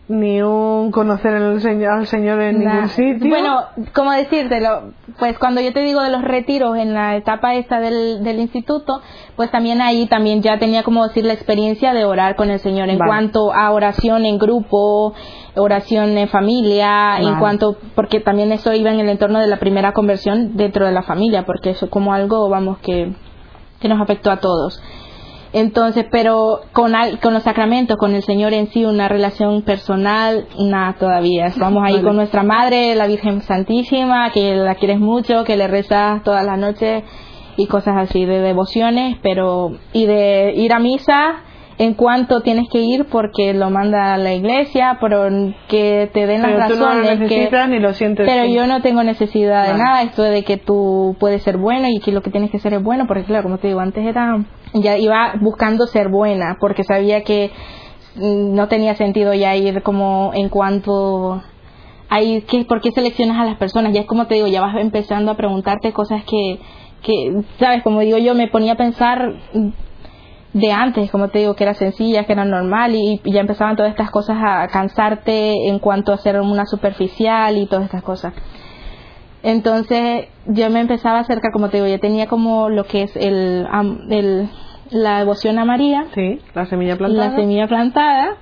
ni 0.10 0.42
un 0.42 0.92
conocer 0.92 1.34
al 1.34 1.62
Señor, 1.62 2.42
en 2.42 2.60
ningún 2.60 2.90
sitio. 2.90 3.30
Bueno, 3.30 3.62
como 3.94 4.12
decírtelo, 4.12 4.92
pues 5.18 5.40
cuando 5.40 5.62
yo 5.62 5.72
te 5.72 5.80
digo 5.80 6.02
de 6.02 6.10
los 6.10 6.22
retiros 6.22 6.78
en 6.78 6.94
la 6.94 7.16
etapa 7.16 7.56
esta 7.56 7.80
del, 7.80 8.22
del 8.22 8.40
instituto, 8.40 9.02
pues 9.38 9.50
también 9.50 9.82
ahí 9.82 10.06
también 10.08 10.42
ya 10.42 10.60
tenía 10.60 10.84
como 10.84 11.08
decir 11.08 11.26
la 11.26 11.34
experiencia 11.34 11.94
de 11.94 12.04
orar 12.04 12.36
con 12.36 12.50
el 12.50 12.60
Señor 12.60 12.90
en 12.90 12.98
cuanto 12.98 13.54
a 13.54 13.72
oración 13.72 14.26
en 14.26 14.38
grupo, 14.38 15.14
oración 15.56 16.18
en 16.18 16.28
familia, 16.28 17.20
en 17.20 17.40
cuanto, 17.40 17.78
porque 17.96 18.20
también 18.20 18.52
eso 18.52 18.74
iba 18.74 18.92
en 18.92 19.00
el 19.00 19.08
entorno 19.08 19.40
de 19.40 19.48
la 19.48 19.58
primera 19.58 19.94
conversión 19.94 20.58
dentro 20.58 20.86
de 20.86 20.92
la 20.92 21.04
familia, 21.04 21.46
porque 21.46 21.70
eso 21.70 21.90
como 21.90 22.14
algo, 22.14 22.50
vamos, 22.50 22.78
que, 22.80 23.14
que 23.80 23.88
nos 23.88 24.02
afectó 24.02 24.32
a 24.32 24.38
todos. 24.38 24.82
Entonces, 25.54 26.08
pero 26.10 26.62
con, 26.74 26.94
con 27.22 27.34
los 27.34 27.44
sacramentos, 27.44 27.98
con 27.98 28.16
el 28.16 28.24
Señor 28.24 28.54
en 28.54 28.68
sí, 28.72 28.86
una 28.86 29.08
relación 29.08 29.62
personal, 29.62 30.48
nada 30.60 30.96
todavía. 31.00 31.46
Estamos 31.46 31.84
ahí 31.86 32.02
con 32.02 32.16
nuestra 32.16 32.42
Madre, 32.42 32.96
la 32.96 33.06
Virgen 33.06 33.42
Santísima, 33.42 34.32
que 34.32 34.56
la 34.56 34.74
quieres 34.76 35.00
mucho, 35.00 35.44
que 35.44 35.56
le 35.56 35.68
rezas 35.68 36.24
todas 36.24 36.44
las 36.44 36.58
noches 36.58 37.04
y 37.56 37.68
cosas 37.68 37.96
así 37.98 38.26
de 38.26 38.40
devociones, 38.40 39.18
pero 39.22 39.78
y 39.94 40.08
de 40.08 40.54
ir 40.56 40.74
a 40.74 40.80
misa 40.80 41.44
en 41.78 41.94
cuanto 41.94 42.42
tienes 42.42 42.68
que 42.70 42.80
ir 42.80 43.06
porque 43.06 43.54
lo 43.54 43.70
manda 43.70 44.18
la 44.18 44.34
iglesia, 44.34 44.98
pero 45.02 45.28
que 45.68 46.10
te 46.14 46.26
den 46.26 46.42
las 46.42 46.70
razones 46.70 47.30
que 47.30 47.50
ni 47.68 47.80
lo 47.80 47.94
sientes 47.94 48.28
pero 48.28 48.46
yo 48.46 48.68
no 48.68 48.82
tengo 48.82 49.04
necesidad 49.04 49.68
de 49.72 49.78
nada, 49.78 50.04
esto 50.04 50.24
de 50.24 50.44
que 50.44 50.58
tú 50.58 51.16
puedes 51.20 51.44
ser 51.44 51.58
bueno 51.58 51.88
y 51.90 52.00
que 52.00 52.12
lo 52.12 52.22
que 52.22 52.32
tienes 52.32 52.52
que 52.52 52.58
hacer 52.58 52.74
es 52.74 52.84
bueno, 52.84 53.06
porque 53.08 53.24
claro, 53.24 53.44
como 53.44 53.58
te 53.58 53.68
digo, 53.68 53.80
antes 53.80 54.06
era 54.06 54.44
ya 54.74 54.98
iba 54.98 55.34
buscando 55.40 55.88
ser 55.88 56.10
buena 56.10 56.58
porque 56.60 56.84
sabía 56.84 57.24
que 57.24 57.52
mm, 58.16 58.56
no 58.56 58.68
tenía 58.68 58.96
sentido 58.96 59.34
ya 59.34 59.56
ir 59.56 59.84
como 59.84 60.32
en 60.34 60.50
cuanto 60.50 61.42
hay 62.10 62.42
que 62.44 62.66
por 62.66 62.82
qué 62.82 62.92
seleccionas 62.92 63.40
a 63.40 63.46
las 63.46 63.58
personas 63.58 63.94
ya 63.94 64.02
es 64.02 64.08
como 64.08 64.28
te 64.28 64.36
digo 64.36 64.48
ya 64.48 64.62
vas 64.62 64.76
empezando 64.78 65.32
a 65.32 65.38
preguntarte 65.38 65.94
cosas 65.94 66.24
que 66.24 66.60
que 67.02 67.44
sabes 67.60 67.84
como 67.84 68.02
digo 68.02 68.18
yo 68.18 68.36
me 68.36 68.48
ponía 68.48 68.74
a 68.74 68.78
pensar 68.78 69.34
de 70.54 70.72
antes, 70.72 71.10
como 71.10 71.30
te 71.30 71.40
digo, 71.40 71.56
que 71.56 71.64
era 71.64 71.74
sencilla, 71.74 72.26
que 72.26 72.34
era 72.34 72.46
normal 72.46 72.96
y, 72.96 73.20
ya 73.26 73.42
empezaban 73.42 73.76
todas 73.76 73.92
estas 73.92 74.12
cosas 74.12 74.38
a 74.40 74.68
cansarte 74.68 75.68
en 75.68 75.80
cuanto 75.80 76.14
a 76.14 76.18
ser 76.18 76.40
una 76.40 76.66
superficial 76.66 77.58
y 77.58 77.66
todas 77.66 77.86
estas 77.86 78.04
cosas. 78.04 78.34
Entonces 79.44 80.28
yo 80.48 80.70
me 80.70 80.80
empezaba 80.80 81.20
a 81.20 81.22
acercar, 81.22 81.52
como 81.52 81.70
te 81.70 81.78
digo, 81.78 81.88
ya 81.88 82.00
tenía 82.00 82.28
como 82.28 82.70
lo 82.70 82.86
que 82.86 83.04
es 83.04 83.16
el, 83.16 83.68
el 84.10 84.50
la 84.94 85.20
devoción 85.20 85.58
a 85.60 85.66
María. 85.66 86.06
Sí, 86.14 86.40
la 86.54 86.66
semilla 86.68 86.96
plantada. 86.96 87.30
La 87.30 87.36
semilla 87.36 87.68
plantada. 87.68 88.38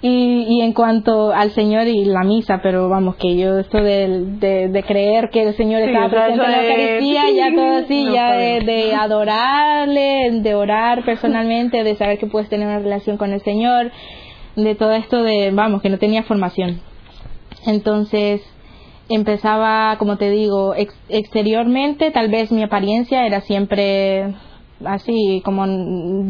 Y, 0.00 0.46
y 0.48 0.60
en 0.62 0.72
cuanto 0.72 1.32
al 1.32 1.52
Señor 1.52 1.86
y 1.86 2.04
la 2.04 2.24
misa, 2.24 2.60
pero 2.62 2.88
vamos, 2.88 3.16
que 3.16 3.36
yo 3.36 3.60
esto 3.60 3.78
de, 3.78 4.68
de, 4.68 4.82
creer 4.82 5.30
que 5.30 5.42
el 5.42 5.54
Señor 5.54 5.82
estaba 5.82 6.08
presente 6.08 6.44
en 6.44 6.50
la 6.50 6.62
Eucaristía, 6.62 7.30
ya 7.30 7.54
todo 7.54 7.76
así, 7.76 8.08
ya 8.12 8.32
de, 8.32 8.60
de, 8.60 8.94
adorarle, 8.94 10.40
de 10.42 10.54
orar 10.54 11.04
personalmente, 11.04 11.84
de 11.84 11.94
saber 11.94 12.18
que 12.18 12.26
puedes 12.26 12.48
tener 12.48 12.66
una 12.66 12.80
relación 12.80 13.16
con 13.16 13.32
el 13.32 13.40
Señor, 13.42 13.92
de 14.56 14.74
todo 14.74 14.92
esto 14.92 15.22
de, 15.22 15.52
vamos, 15.52 15.82
que 15.82 15.88
no 15.88 15.98
tenía 15.98 16.24
formación. 16.24 16.80
Entonces, 17.64 18.42
empezaba, 19.08 19.96
como 19.98 20.16
te 20.16 20.30
digo, 20.30 20.74
exteriormente, 21.08 22.10
tal 22.10 22.30
vez 22.30 22.52
mi 22.52 22.62
apariencia 22.62 23.26
era 23.26 23.40
siempre 23.40 24.34
así, 24.84 25.42
como 25.44 25.64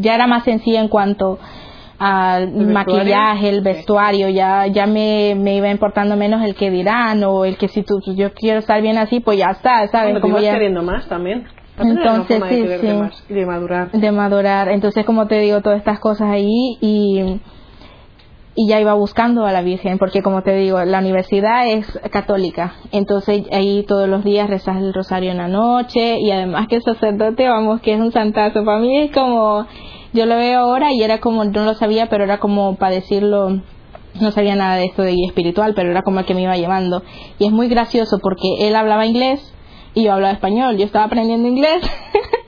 ya 0.01 0.15
era 0.15 0.27
más 0.27 0.43
sencilla 0.43 0.79
en 0.79 0.87
cuanto 0.87 1.39
al 1.99 2.51
maquillaje, 2.51 3.49
el 3.49 3.61
vestuario, 3.61 4.27
ya 4.29 4.67
ya 4.67 4.85
me, 4.85 5.35
me 5.35 5.55
iba 5.55 5.69
importando 5.69 6.17
menos 6.17 6.43
el 6.43 6.55
que 6.55 6.69
dirán 6.69 7.23
o 7.23 7.45
el 7.45 7.57
que 7.57 7.67
si 7.69 7.83
tú 7.83 8.01
yo 8.15 8.33
quiero 8.33 8.59
estar 8.59 8.81
bien 8.81 8.97
así, 8.97 9.19
pues 9.19 9.37
ya 9.37 9.51
está, 9.51 9.87
¿sabes? 9.87 10.19
como 10.19 10.39
ya 10.39 10.53
queriendo 10.53 10.83
más 10.83 11.07
también. 11.07 11.45
Entonces, 11.77 12.41
sí, 12.49 12.67
sí. 13.27 13.33
De, 13.33 13.45
madurar. 13.47 13.91
De 13.91 14.11
madurar. 14.11 14.69
Entonces, 14.69 15.05
como 15.05 15.25
te 15.25 15.39
digo, 15.39 15.61
todas 15.61 15.79
estas 15.79 15.99
cosas 15.99 16.29
ahí 16.29 16.77
y 16.81 17.39
y 18.55 18.67
ya 18.67 18.79
iba 18.79 18.93
buscando 18.93 19.45
a 19.45 19.51
la 19.51 19.61
Virgen, 19.61 19.97
porque 19.97 20.21
como 20.21 20.43
te 20.43 20.55
digo, 20.55 20.83
la 20.85 20.99
universidad 20.99 21.67
es 21.67 21.87
católica, 22.11 22.75
entonces 22.91 23.45
ahí 23.51 23.83
todos 23.87 24.07
los 24.07 24.23
días 24.23 24.49
rezas 24.49 24.77
el 24.77 24.93
rosario 24.93 25.31
en 25.31 25.37
la 25.37 25.47
noche 25.47 26.19
y 26.19 26.29
además 26.31 26.67
que 26.67 26.75
el 26.75 26.83
sacerdote, 26.83 27.47
vamos, 27.49 27.81
que 27.81 27.93
es 27.93 27.99
un 27.99 28.11
santazo, 28.11 28.63
para 28.63 28.79
mí 28.79 28.97
es 28.97 29.11
como, 29.11 29.65
yo 30.13 30.25
lo 30.25 30.35
veo 30.35 30.59
ahora 30.59 30.93
y 30.93 31.01
era 31.01 31.19
como, 31.19 31.45
no 31.45 31.65
lo 31.65 31.73
sabía, 31.73 32.07
pero 32.09 32.23
era 32.23 32.39
como 32.39 32.75
para 32.75 32.93
decirlo, 32.93 33.61
no 34.19 34.31
sabía 34.31 34.55
nada 34.55 34.75
de 34.75 34.85
esto 34.85 35.01
de 35.01 35.13
guía 35.13 35.27
espiritual, 35.27 35.73
pero 35.73 35.89
era 35.89 36.03
como 36.03 36.19
el 36.19 36.25
que 36.25 36.35
me 36.35 36.43
iba 36.43 36.55
llevando. 36.55 37.01
Y 37.39 37.47
es 37.47 37.51
muy 37.51 37.67
gracioso 37.67 38.19
porque 38.19 38.67
él 38.67 38.75
hablaba 38.75 39.07
inglés 39.07 39.53
y 39.95 40.03
yo 40.03 40.13
hablaba 40.13 40.33
español, 40.33 40.77
yo 40.77 40.85
estaba 40.85 41.05
aprendiendo 41.05 41.47
inglés. 41.47 41.81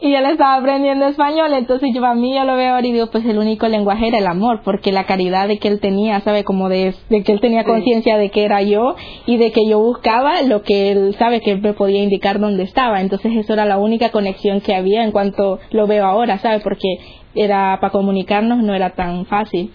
y 0.00 0.14
él 0.14 0.24
estaba 0.26 0.54
aprendiendo 0.54 1.06
español, 1.06 1.52
entonces 1.54 1.90
yo 1.92 2.04
a 2.04 2.14
mí 2.14 2.34
yo 2.34 2.44
lo 2.44 2.54
veo 2.54 2.74
ahora 2.74 2.86
y 2.86 2.92
digo, 2.92 3.08
pues 3.08 3.24
el 3.24 3.38
único 3.38 3.66
lenguaje 3.66 4.08
era 4.08 4.18
el 4.18 4.26
amor, 4.26 4.60
porque 4.64 4.92
la 4.92 5.04
caridad 5.04 5.48
de 5.48 5.58
que 5.58 5.68
él 5.68 5.80
tenía, 5.80 6.20
sabe, 6.20 6.44
como 6.44 6.68
de, 6.68 6.94
que 7.08 7.32
él 7.32 7.40
tenía 7.40 7.64
conciencia 7.64 8.16
de 8.16 8.30
que 8.30 8.44
era 8.44 8.62
yo 8.62 8.94
y 9.26 9.38
de 9.38 9.50
que 9.50 9.66
yo 9.68 9.80
buscaba 9.80 10.42
lo 10.42 10.62
que 10.62 10.92
él 10.92 11.16
sabe 11.18 11.40
que 11.40 11.50
él 11.50 11.60
me 11.60 11.72
podía 11.72 12.02
indicar 12.02 12.38
dónde 12.38 12.62
estaba, 12.62 13.00
entonces 13.00 13.32
eso 13.34 13.52
era 13.52 13.64
la 13.64 13.78
única 13.78 14.10
conexión 14.10 14.60
que 14.60 14.74
había 14.74 15.02
en 15.02 15.10
cuanto 15.10 15.58
lo 15.70 15.86
veo 15.88 16.04
ahora, 16.04 16.38
sabe, 16.38 16.60
porque 16.60 16.98
era 17.34 17.78
para 17.80 17.92
comunicarnos 17.92 18.62
no 18.62 18.74
era 18.74 18.90
tan 18.90 19.26
fácil. 19.26 19.72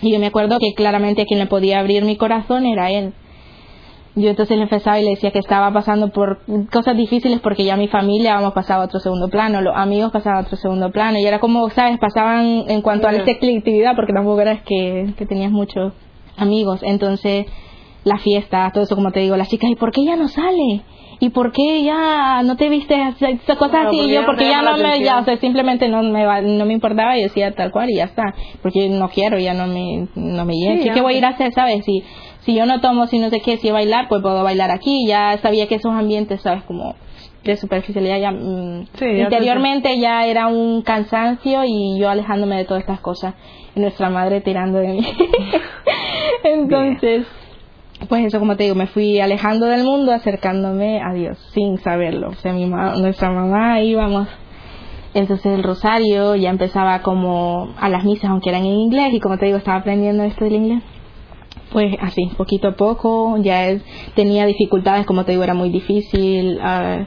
Y 0.00 0.12
yo 0.12 0.20
me 0.20 0.26
acuerdo 0.26 0.58
que 0.58 0.74
claramente 0.74 1.26
quien 1.26 1.40
le 1.40 1.46
podía 1.46 1.80
abrir 1.80 2.04
mi 2.04 2.16
corazón 2.16 2.64
era 2.64 2.90
él 2.90 3.12
yo 4.18 4.30
entonces 4.30 4.56
le 4.56 4.64
empezaba 4.64 4.98
y 4.98 5.04
le 5.04 5.10
decía 5.10 5.30
que 5.30 5.38
estaba 5.38 5.72
pasando 5.72 6.10
por 6.10 6.40
cosas 6.72 6.96
difíciles 6.96 7.40
porque 7.40 7.64
ya 7.64 7.76
mi 7.76 7.88
familia 7.88 8.34
vamos 8.34 8.52
pasado 8.52 8.82
a 8.82 8.84
otro 8.86 9.00
segundo 9.00 9.28
plano, 9.28 9.60
los 9.60 9.74
amigos 9.76 10.12
pasaban 10.12 10.38
a 10.38 10.46
otro 10.46 10.56
segundo 10.56 10.90
plano 10.90 11.18
y 11.18 11.26
era 11.26 11.38
como, 11.38 11.68
sabes, 11.70 11.98
pasaban 11.98 12.64
en 12.68 12.82
cuanto 12.82 13.08
a 13.08 13.12
la 13.12 13.24
selectividad 13.24 13.94
porque 13.94 14.12
tampoco 14.12 14.40
eras 14.40 14.62
que, 14.62 15.14
que 15.16 15.26
tenías 15.26 15.50
muchos 15.50 15.92
amigos, 16.36 16.80
entonces 16.82 17.46
la 18.04 18.18
fiesta, 18.18 18.70
todo 18.72 18.84
eso 18.84 18.94
como 18.94 19.10
te 19.10 19.20
digo, 19.20 19.36
las 19.36 19.48
chicas, 19.48 19.70
¿y 19.70 19.76
por 19.76 19.92
qué 19.92 20.04
ya 20.04 20.16
no 20.16 20.28
sale? 20.28 20.82
¿Y 21.20 21.30
por 21.30 21.50
qué 21.52 21.82
ya 21.82 22.42
no 22.44 22.56
te 22.56 22.68
viste 22.68 22.94
esas 22.94 23.58
cosas 23.58 23.86
así? 23.88 23.98
Y 23.98 24.12
yo, 24.12 24.24
porque 24.24 24.48
ya 24.48 24.62
no 24.62 24.76
me, 24.76 25.02
ya, 25.02 25.18
o 25.18 25.24
sea, 25.24 25.36
simplemente 25.38 25.88
no 25.88 26.02
me, 26.02 26.24
no 26.42 26.64
me 26.64 26.72
importaba 26.72 27.18
y 27.18 27.22
decía 27.22 27.52
tal 27.52 27.72
cual 27.72 27.90
y 27.90 27.96
ya 27.96 28.04
está, 28.04 28.34
porque 28.62 28.88
no 28.88 29.08
quiero, 29.08 29.36
ya 29.38 29.52
no 29.52 29.66
me, 29.66 30.06
no 30.14 30.44
me 30.44 30.54
llena. 30.54 30.94
¿Qué 30.94 31.00
voy 31.00 31.14
a 31.14 31.18
ir 31.18 31.24
a 31.24 31.30
hacer, 31.30 31.52
sabes? 31.52 31.84
Si, 31.84 32.04
si 32.48 32.54
yo 32.54 32.64
no 32.64 32.80
tomo, 32.80 33.06
si 33.06 33.18
no 33.18 33.28
sé 33.28 33.42
qué, 33.42 33.58
si 33.58 33.70
bailar, 33.70 34.08
pues 34.08 34.22
puedo 34.22 34.42
bailar 34.42 34.70
aquí. 34.70 35.06
Ya 35.06 35.36
sabía 35.36 35.68
que 35.68 35.74
esos 35.74 35.92
ambientes, 35.92 36.40
¿sabes? 36.40 36.62
Como 36.62 36.94
de 37.44 37.56
superficialidad 37.58 38.18
ya, 38.18 38.30
mm, 38.30 38.86
interiormente 39.02 39.98
ya 40.00 40.24
era 40.24 40.46
un 40.46 40.80
cansancio 40.80 41.64
y 41.66 41.98
yo 41.98 42.08
alejándome 42.08 42.56
de 42.56 42.64
todas 42.64 42.80
estas 42.80 43.00
cosas 43.00 43.34
y 43.76 43.80
nuestra 43.80 44.08
madre 44.08 44.40
tirando 44.40 44.78
de 44.78 44.88
mí. 44.88 45.06
Entonces, 46.42 47.26
pues 48.08 48.24
eso 48.24 48.38
como 48.38 48.56
te 48.56 48.62
digo, 48.62 48.74
me 48.74 48.86
fui 48.86 49.20
alejando 49.20 49.66
del 49.66 49.84
mundo, 49.84 50.14
acercándome 50.14 51.02
a 51.02 51.12
Dios 51.12 51.36
sin 51.52 51.76
saberlo. 51.76 52.30
O 52.30 52.34
sea, 52.36 52.54
mi 52.54 52.64
nuestra 52.64 53.30
mamá 53.30 53.82
íbamos 53.82 54.26
entonces 55.12 55.52
el 55.52 55.62
rosario 55.62 56.34
ya 56.34 56.48
empezaba 56.48 57.02
como 57.02 57.74
a 57.78 57.90
las 57.90 58.04
misas, 58.04 58.30
aunque 58.30 58.48
eran 58.48 58.64
en 58.64 58.72
inglés, 58.72 59.12
y 59.12 59.20
como 59.20 59.36
te 59.36 59.46
digo, 59.46 59.58
estaba 59.58 59.78
aprendiendo 59.78 60.22
esto 60.22 60.44
del 60.44 60.54
inglés 60.54 60.82
pues 61.70 61.94
así, 62.00 62.30
poquito 62.36 62.68
a 62.68 62.76
poco, 62.76 63.36
ya 63.38 63.78
tenía 64.14 64.46
dificultades, 64.46 65.06
como 65.06 65.24
te 65.24 65.32
digo, 65.32 65.44
era 65.44 65.54
muy 65.54 65.70
difícil 65.70 66.58
uh, 66.58 67.04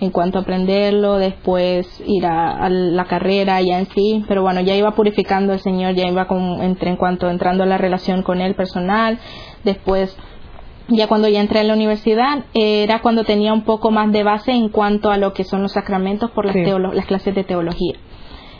en 0.00 0.10
cuanto 0.10 0.38
a 0.38 0.42
aprenderlo, 0.42 1.18
después 1.18 2.02
ir 2.06 2.24
a, 2.26 2.68
la 2.70 3.04
carrera 3.04 3.60
ya 3.60 3.78
en 3.78 3.86
sí, 3.86 4.24
pero 4.28 4.42
bueno, 4.42 4.60
ya 4.60 4.74
iba 4.76 4.92
purificando 4.92 5.52
el 5.52 5.60
Señor, 5.60 5.94
ya 5.94 6.06
iba 6.06 6.26
con, 6.26 6.62
entre, 6.62 6.90
en 6.90 6.96
cuanto 6.96 7.28
entrando 7.28 7.64
a 7.64 7.66
la 7.66 7.78
relación 7.78 8.22
con 8.22 8.40
Él 8.40 8.54
personal, 8.54 9.18
después 9.64 10.16
ya 10.88 11.06
cuando 11.06 11.28
ya 11.28 11.40
entré 11.40 11.60
a 11.60 11.64
la 11.64 11.74
universidad 11.74 12.44
era 12.54 13.02
cuando 13.02 13.24
tenía 13.24 13.52
un 13.52 13.64
poco 13.64 13.90
más 13.90 14.10
de 14.10 14.22
base 14.22 14.52
en 14.52 14.70
cuanto 14.70 15.10
a 15.10 15.18
lo 15.18 15.34
que 15.34 15.44
son 15.44 15.62
los 15.62 15.72
sacramentos 15.72 16.30
por 16.30 16.46
las, 16.46 16.56
las 16.94 17.06
clases 17.06 17.34
de 17.34 17.44
teología. 17.44 17.96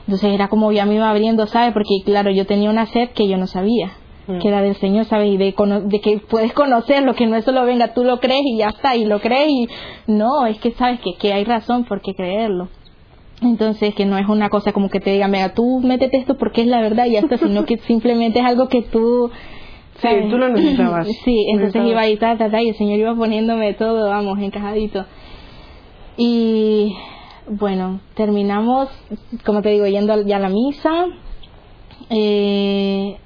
Entonces 0.00 0.32
era 0.32 0.48
como 0.48 0.70
ya 0.72 0.84
me 0.84 0.96
iba 0.96 1.08
abriendo, 1.08 1.46
¿sabes? 1.46 1.72
Porque 1.72 2.02
claro, 2.04 2.30
yo 2.30 2.46
tenía 2.46 2.68
una 2.68 2.86
sed 2.86 3.10
que 3.10 3.28
yo 3.28 3.38
no 3.38 3.46
sabía 3.46 3.92
que 4.40 4.48
era 4.48 4.60
del 4.60 4.76
Señor, 4.76 5.06
¿sabes? 5.06 5.32
Y 5.32 5.36
de, 5.38 5.54
de, 5.84 6.00
que 6.00 6.18
puedes 6.18 6.52
conocerlo, 6.52 7.14
que 7.14 7.26
no 7.26 7.36
es 7.36 7.44
solo 7.44 7.64
venga, 7.64 7.94
tú 7.94 8.04
lo 8.04 8.20
crees 8.20 8.42
y 8.44 8.58
ya 8.58 8.68
está, 8.68 8.94
y 8.94 9.06
lo 9.06 9.20
crees 9.20 9.48
y 9.48 9.68
no, 10.06 10.46
es 10.46 10.58
que 10.58 10.72
sabes 10.72 11.00
que, 11.00 11.14
que 11.14 11.32
hay 11.32 11.44
razón 11.44 11.84
por 11.84 12.02
qué 12.02 12.14
creerlo. 12.14 12.68
Entonces, 13.40 13.94
que 13.94 14.04
no 14.04 14.18
es 14.18 14.28
una 14.28 14.48
cosa 14.48 14.72
como 14.72 14.90
que 14.90 15.00
te 15.00 15.12
digan, 15.12 15.30
venga, 15.30 15.54
tú 15.54 15.80
métete 15.80 16.18
esto 16.18 16.36
porque 16.36 16.62
es 16.62 16.66
la 16.66 16.80
verdad 16.80 17.06
y 17.06 17.12
ya 17.12 17.20
está, 17.20 17.38
sino 17.38 17.64
que 17.64 17.78
simplemente 17.78 18.40
es 18.40 18.44
algo 18.44 18.68
que 18.68 18.82
tú... 18.82 19.30
Sí, 20.00 20.08
tú 20.30 20.38
lo 20.38 20.48
necesitabas. 20.48 21.06
sí, 21.24 21.46
entonces 21.52 21.82
iba 21.86 22.00
ahí, 22.00 22.16
ta, 22.16 22.36
ta, 22.36 22.50
ta, 22.50 22.60
y 22.60 22.68
el 22.68 22.76
Señor 22.76 22.98
iba 22.98 23.14
poniéndome 23.14 23.74
todo, 23.74 24.08
vamos, 24.08 24.38
encajadito. 24.40 25.06
Y 26.16 26.94
bueno, 27.48 28.00
terminamos, 28.14 28.88
como 29.44 29.62
te 29.62 29.70
digo, 29.70 29.86
yendo 29.86 30.20
ya 30.22 30.36
a 30.36 30.40
la 30.40 30.48
misa. 30.48 31.06
Eh, 32.10 33.16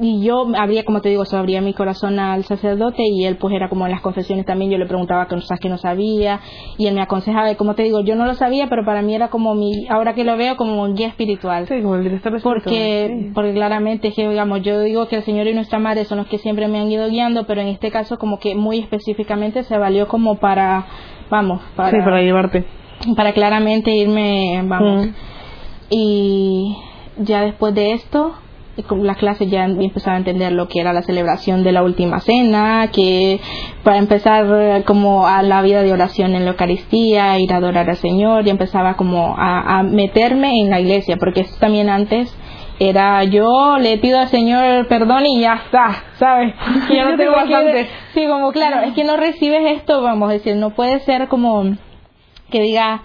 y 0.00 0.22
yo 0.22 0.46
abría, 0.56 0.84
como 0.84 1.00
te 1.00 1.08
digo, 1.08 1.22
eso 1.22 1.36
abría 1.38 1.60
mi 1.60 1.72
corazón 1.72 2.18
al 2.18 2.44
sacerdote 2.44 3.02
y 3.02 3.24
él 3.24 3.36
pues 3.36 3.54
era 3.54 3.68
como 3.68 3.86
en 3.86 3.92
las 3.92 4.00
confesiones 4.00 4.44
también, 4.44 4.70
yo 4.70 4.78
le 4.78 4.86
preguntaba 4.86 5.26
cosas 5.26 5.58
que 5.58 5.68
no 5.68 5.78
sabía 5.78 6.40
y 6.76 6.86
él 6.86 6.94
me 6.94 7.00
aconsejaba, 7.00 7.50
y 7.50 7.56
como 7.56 7.74
te 7.74 7.82
digo, 7.82 8.00
yo 8.00 8.14
no 8.14 8.26
lo 8.26 8.34
sabía, 8.34 8.68
pero 8.68 8.84
para 8.84 9.02
mí 9.02 9.14
era 9.14 9.28
como 9.28 9.54
mi, 9.54 9.86
ahora 9.88 10.14
que 10.14 10.24
lo 10.24 10.36
veo, 10.36 10.56
como 10.56 10.82
un 10.82 10.94
guía 10.94 11.08
espiritual. 11.08 11.66
Sí, 11.66 11.80
como 11.82 11.96
el 11.96 12.04
director 12.04 12.40
Porque, 12.42 13.30
porque 13.34 13.52
claramente, 13.54 14.12
que, 14.12 14.28
digamos, 14.28 14.62
yo 14.62 14.80
digo 14.80 15.08
que 15.08 15.16
el 15.16 15.22
Señor 15.22 15.46
y 15.46 15.54
nuestra 15.54 15.78
Madre 15.78 16.04
son 16.04 16.18
los 16.18 16.26
que 16.26 16.38
siempre 16.38 16.68
me 16.68 16.80
han 16.80 16.90
ido 16.90 17.08
guiando, 17.08 17.46
pero 17.46 17.60
en 17.60 17.68
este 17.68 17.90
caso 17.90 18.18
como 18.18 18.38
que 18.38 18.54
muy 18.54 18.78
específicamente 18.78 19.62
se 19.62 19.78
valió 19.78 20.08
como 20.08 20.36
para, 20.36 20.86
vamos, 21.30 21.62
para... 21.74 21.90
Sí, 21.90 21.96
para 22.04 22.22
llevarte. 22.22 22.64
Para 23.16 23.32
claramente 23.32 23.94
irme, 23.94 24.62
vamos. 24.64 25.06
Mm. 25.06 25.10
Y 25.90 26.76
ya 27.18 27.42
después 27.42 27.74
de 27.74 27.92
esto 27.92 28.34
las 29.02 29.16
clases 29.16 29.50
ya 29.50 29.64
empezaba 29.64 30.16
a 30.16 30.18
entender 30.18 30.52
lo 30.52 30.68
que 30.68 30.80
era 30.80 30.92
la 30.92 31.02
celebración 31.02 31.64
de 31.64 31.72
la 31.72 31.82
última 31.82 32.20
cena, 32.20 32.90
que 32.92 33.40
para 33.82 33.98
empezar 33.98 34.46
eh, 34.50 34.84
como 34.84 35.26
a 35.26 35.42
la 35.42 35.62
vida 35.62 35.82
de 35.82 35.92
oración 35.92 36.34
en 36.34 36.44
la 36.44 36.50
Eucaristía, 36.50 37.38
ir 37.38 37.52
a 37.52 37.56
adorar 37.56 37.88
al 37.88 37.96
Señor, 37.96 38.46
y 38.46 38.50
empezaba 38.50 38.94
como 38.94 39.34
a, 39.38 39.82
meterme 39.82 40.60
en 40.60 40.70
la 40.70 40.80
iglesia, 40.80 41.16
porque 41.16 41.40
esto 41.40 41.56
también 41.58 41.88
antes 41.88 42.34
era 42.78 43.24
yo 43.24 43.78
le 43.78 43.96
pido 43.96 44.18
al 44.18 44.28
Señor 44.28 44.86
perdón 44.86 45.24
y 45.24 45.40
ya 45.40 45.54
está, 45.54 46.04
¿sabes? 46.18 46.54
yo 46.90 47.10
no 47.10 47.16
tengo 47.16 47.32
bastante. 47.32 47.88
Sí, 48.12 48.26
como 48.26 48.52
claro, 48.52 48.82
es 48.82 48.94
que 48.94 49.04
no 49.04 49.16
recibes 49.16 49.78
esto, 49.78 50.02
vamos 50.02 50.28
a 50.28 50.32
decir, 50.34 50.56
no 50.56 50.70
puede 50.70 51.00
ser 51.00 51.28
como 51.28 51.76
que 52.50 52.60
diga 52.60 53.02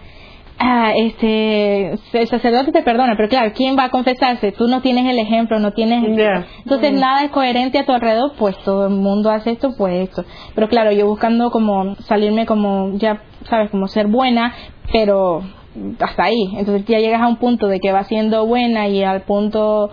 ah, 0.60 0.94
este, 0.96 1.92
el 2.14 2.28
sacerdote 2.28 2.72
te 2.72 2.84
perdona, 2.84 3.16
pero 3.16 3.30
claro, 3.30 3.52
¿quién 3.56 3.78
va 3.78 3.86
a 3.86 3.90
confesarse? 3.90 4.52
Tú 4.52 4.68
no 4.68 4.82
tienes 4.82 5.06
el 5.06 5.20
ejemplo, 5.20 5.60
no 5.60 5.72
tienes... 5.72 6.04
Entonces 6.60 6.94
nada 6.94 7.24
es 7.24 7.32
coherente 7.32 7.80
a 7.80 7.86
tu 7.86 7.92
alrededor, 7.92 8.34
pues 8.38 8.58
todo 8.60 8.88
el 8.88 8.94
mundo 8.94 9.30
hace 9.32 9.52
esto, 9.52 9.76
pues 9.78 10.10
esto. 10.10 10.24
Pero 10.56 10.70
claro, 10.70 10.92
yo 10.92 11.08
buscando 11.08 11.52
como 11.52 11.96
salirme 11.98 12.46
como, 12.46 12.92
ya 12.98 13.22
sabes, 13.50 13.72
como 13.72 13.88
ser 13.88 14.08
buena, 14.08 14.54
pero 14.92 15.44
hasta 16.00 16.24
ahí. 16.26 16.54
Entonces 16.58 16.86
ya 16.86 17.00
llegas 17.00 17.22
a 17.22 17.28
un 17.28 17.38
punto 17.38 17.68
de 17.68 17.80
que 17.80 17.92
va 17.92 18.04
siendo 18.04 18.46
buena 18.46 18.88
y 18.88 19.04
al 19.04 19.22
punto 19.22 19.90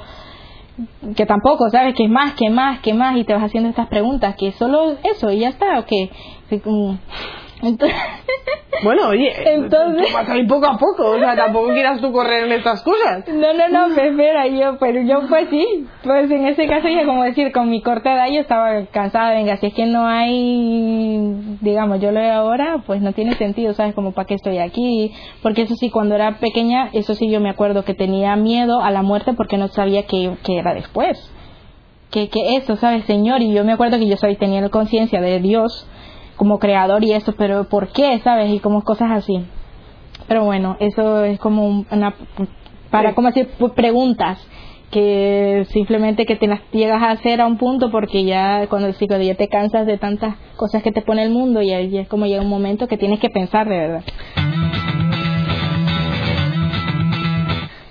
que 1.17 1.27
tampoco, 1.27 1.69
¿sabes? 1.71 1.95
Que 1.95 2.09
más, 2.09 2.35
que 2.35 2.51
más, 2.51 2.81
que 2.81 2.95
más, 2.95 3.17
y 3.17 3.25
te 3.25 3.33
vas 3.33 3.43
haciendo 3.43 3.69
estas 3.69 3.89
preguntas, 3.89 4.37
que 4.37 4.53
solo 4.53 4.97
eso 5.03 5.31
y 5.31 5.41
ya 5.41 5.49
está, 5.49 5.79
o 5.79 5.87
que 5.87 6.11
entonces, 7.63 7.99
bueno, 8.83 9.09
oye, 9.09 9.33
entonces 9.45 10.13
vas 10.13 10.29
a 10.29 10.37
ir 10.37 10.47
poco 10.47 10.67
a 10.67 10.79
poco, 10.79 11.11
o 11.11 11.19
sea, 11.19 11.35
tampoco 11.35 11.73
quieras 11.73 12.01
tú 12.01 12.13
correr 12.13 12.45
en 12.45 12.53
estas 12.53 12.83
cosas. 12.83 13.27
No, 13.29 13.53
no, 13.53 13.69
no, 13.69 13.95
pues 13.95 14.11
espera, 14.11 14.47
yo, 14.47 14.79
pero 14.79 15.03
yo 15.03 15.27
pues 15.29 15.49
sí, 15.51 15.87
pues 16.05 16.31
en 16.31 16.47
ese 16.47 16.69
caso 16.69 16.89
ya 16.89 17.05
como 17.05 17.25
decir, 17.25 17.51
con 17.53 17.69
mi 17.71 17.83
corta 17.83 18.15
edad 18.15 18.29
yo 18.33 18.41
estaba 18.41 18.87
cansada, 18.87 19.33
venga, 19.33 19.57
si 19.57 19.67
es 19.67 19.75
que 19.75 19.87
no 19.87 20.07
hay, 20.07 21.57
digamos, 21.61 22.01
yo 22.01 22.13
lo 22.13 22.21
veo 22.21 22.33
ahora, 22.33 22.83
pues 22.87 23.03
no 23.03 23.13
tiene 23.13 23.35
sentido, 23.35 23.73
¿sabes? 23.75 23.95
Como 23.95 24.13
para 24.13 24.27
qué 24.27 24.35
estoy 24.35 24.59
aquí, 24.59 25.13
porque 25.43 25.63
eso 25.63 25.75
sí, 25.75 25.91
cuando 25.91 26.15
era 26.15 26.39
pequeña, 26.39 26.91
eso 26.93 27.15
sí 27.15 27.29
yo 27.31 27.41
me 27.41 27.51
acuerdo 27.51 27.85
que 27.85 27.95
tenía 27.95 28.37
miedo 28.37 28.81
a 28.81 28.91
la 28.91 29.03
muerte 29.03 29.33
porque 29.33 29.57
no 29.57 29.69
sabía 29.69 30.05
qué, 30.07 30.37
era 30.49 30.75
después. 30.75 31.33
Que, 32.11 32.29
que 32.31 32.57
eso, 32.57 32.77
¿sabes, 32.77 33.05
Señor? 33.05 33.43
Y 33.43 33.53
yo 33.53 33.65
me 33.65 33.73
acuerdo 33.73 33.99
que 33.99 34.07
yo 34.07 34.17
sabía, 34.17 34.39
tenía 34.39 34.67
conciencia 34.71 35.21
de 35.21 35.41
Dios, 35.41 35.87
como 36.39 36.59
creador 36.59 37.05
y 37.05 37.13
eso, 37.13 37.35
pero 37.37 37.65
¿por 37.65 37.89
qué? 37.89 38.19
¿Sabes? 38.21 38.51
Y 38.51 38.61
como 38.61 38.83
cosas 38.83 39.11
así. 39.11 39.45
Pero 40.27 40.45
bueno, 40.45 40.77
eso 40.81 41.25
es 41.25 41.39
como 41.39 41.85
una, 41.91 42.15
para, 42.91 43.15
como 43.15 43.29
decir, 43.29 43.49
preguntas 43.75 44.39
que 44.91 45.67
simplemente 45.71 46.25
que 46.25 46.37
te 46.37 46.47
las 46.47 46.61
llegas 46.73 47.03
a 47.03 47.11
hacer 47.11 47.43
a 47.43 47.47
un 47.47 47.59
punto 47.59 47.91
porque 47.91 48.25
ya 48.25 48.67
cuando, 48.69 48.91
cuando 48.97 49.23
ya 49.23 49.35
te 49.35 49.49
cansas 49.49 49.87
de 49.87 49.99
tantas 49.99 50.37
cosas 50.57 50.83
que 50.83 50.93
te 50.93 51.03
pone 51.03 51.23
el 51.23 51.31
mundo 51.31 51.61
y 51.61 51.73
ahí 51.73 51.99
es 51.99 52.09
como 52.09 52.25
llega 52.25 52.41
un 52.41 52.49
momento 52.49 52.89
que 52.89 52.97
tienes 52.97 53.21
que 53.21 53.29
pensar 53.29 53.69
de 53.69 53.77
verdad. 53.77 54.03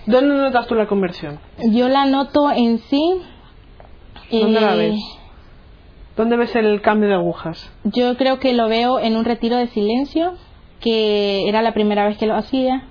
¿Dónde 0.08 0.36
notas 0.36 0.68
tú 0.68 0.76
la 0.76 0.88
conversión? 0.88 1.38
Yo 1.72 1.90
la 1.90 2.06
noto 2.06 2.50
en 2.50 2.80
sí. 2.80 3.22
¿Dónde 4.32 4.62
la 4.62 4.74
eh, 4.76 4.78
ves? 4.78 5.17
¿Dónde 6.18 6.36
ves 6.36 6.56
el 6.56 6.82
cambio 6.82 7.10
de 7.10 7.16
agujas? 7.16 7.72
Yo 7.84 8.18
creo 8.18 8.40
que 8.40 8.54
lo 8.54 8.68
veo 8.68 9.00
en 9.00 9.16
un 9.16 9.24
retiro 9.24 9.56
de 9.56 9.68
silencio, 9.68 10.34
que 10.82 11.48
era 11.48 11.62
la 11.62 11.74
primera 11.74 12.08
vez 12.08 12.18
que 12.18 12.26
lo 12.26 12.36
hacía. 12.36 12.88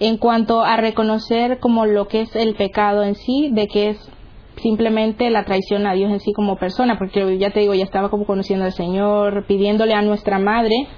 En 0.00 0.18
cuanto 0.18 0.62
a 0.62 0.76
reconocer 0.76 1.60
como 1.60 1.86
lo 1.86 2.08
que 2.08 2.22
es 2.22 2.34
el 2.34 2.56
pecado 2.56 3.04
en 3.04 3.14
sí, 3.14 3.50
de 3.52 3.68
que 3.68 3.90
es 3.90 4.10
simplemente 4.56 5.30
la 5.30 5.44
traición 5.44 5.86
a 5.86 5.94
Dios 5.94 6.10
en 6.10 6.18
sí 6.18 6.32
como 6.32 6.56
persona, 6.56 6.98
porque 6.98 7.38
ya 7.38 7.50
te 7.50 7.60
digo, 7.60 7.74
ya 7.74 7.84
estaba 7.84 8.10
como 8.10 8.26
conociendo 8.26 8.64
al 8.64 8.72
Señor, 8.72 9.44
pidiéndole 9.46 9.94
a 9.94 10.02
nuestra 10.02 10.40
madre 10.40 10.88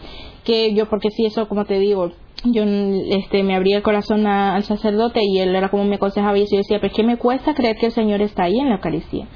que 0.45 0.75
yo, 0.75 0.89
porque 0.89 1.11
sí, 1.11 1.27
eso 1.27 1.47
como 1.47 1.67
te 1.67 1.79
digo, 1.79 2.13
yo 2.45 2.65
este 2.65 3.43
me 3.43 3.55
abría 3.55 3.77
el 3.77 3.83
corazón 3.83 4.27
al 4.27 4.63
sacerdote 4.65 5.21
y 5.23 5.39
él 5.39 5.55
era 5.55 5.69
como 5.69 5.85
me 5.85 5.97
aconsejaba 5.97 6.39
y 6.39 6.47
yo 6.51 6.59
decía, 6.59 6.81
pues 6.81 6.93
¿qué 6.95 7.03
me 7.03 7.19
cuesta 7.19 7.55
creer 7.55 7.77
que 7.77 7.87
el 7.87 7.93
Señor 7.93 8.23
está 8.23 8.45
ahí 8.45 8.59
en 8.59 8.69
la 8.69 8.77
Eucaristía? 8.77 9.27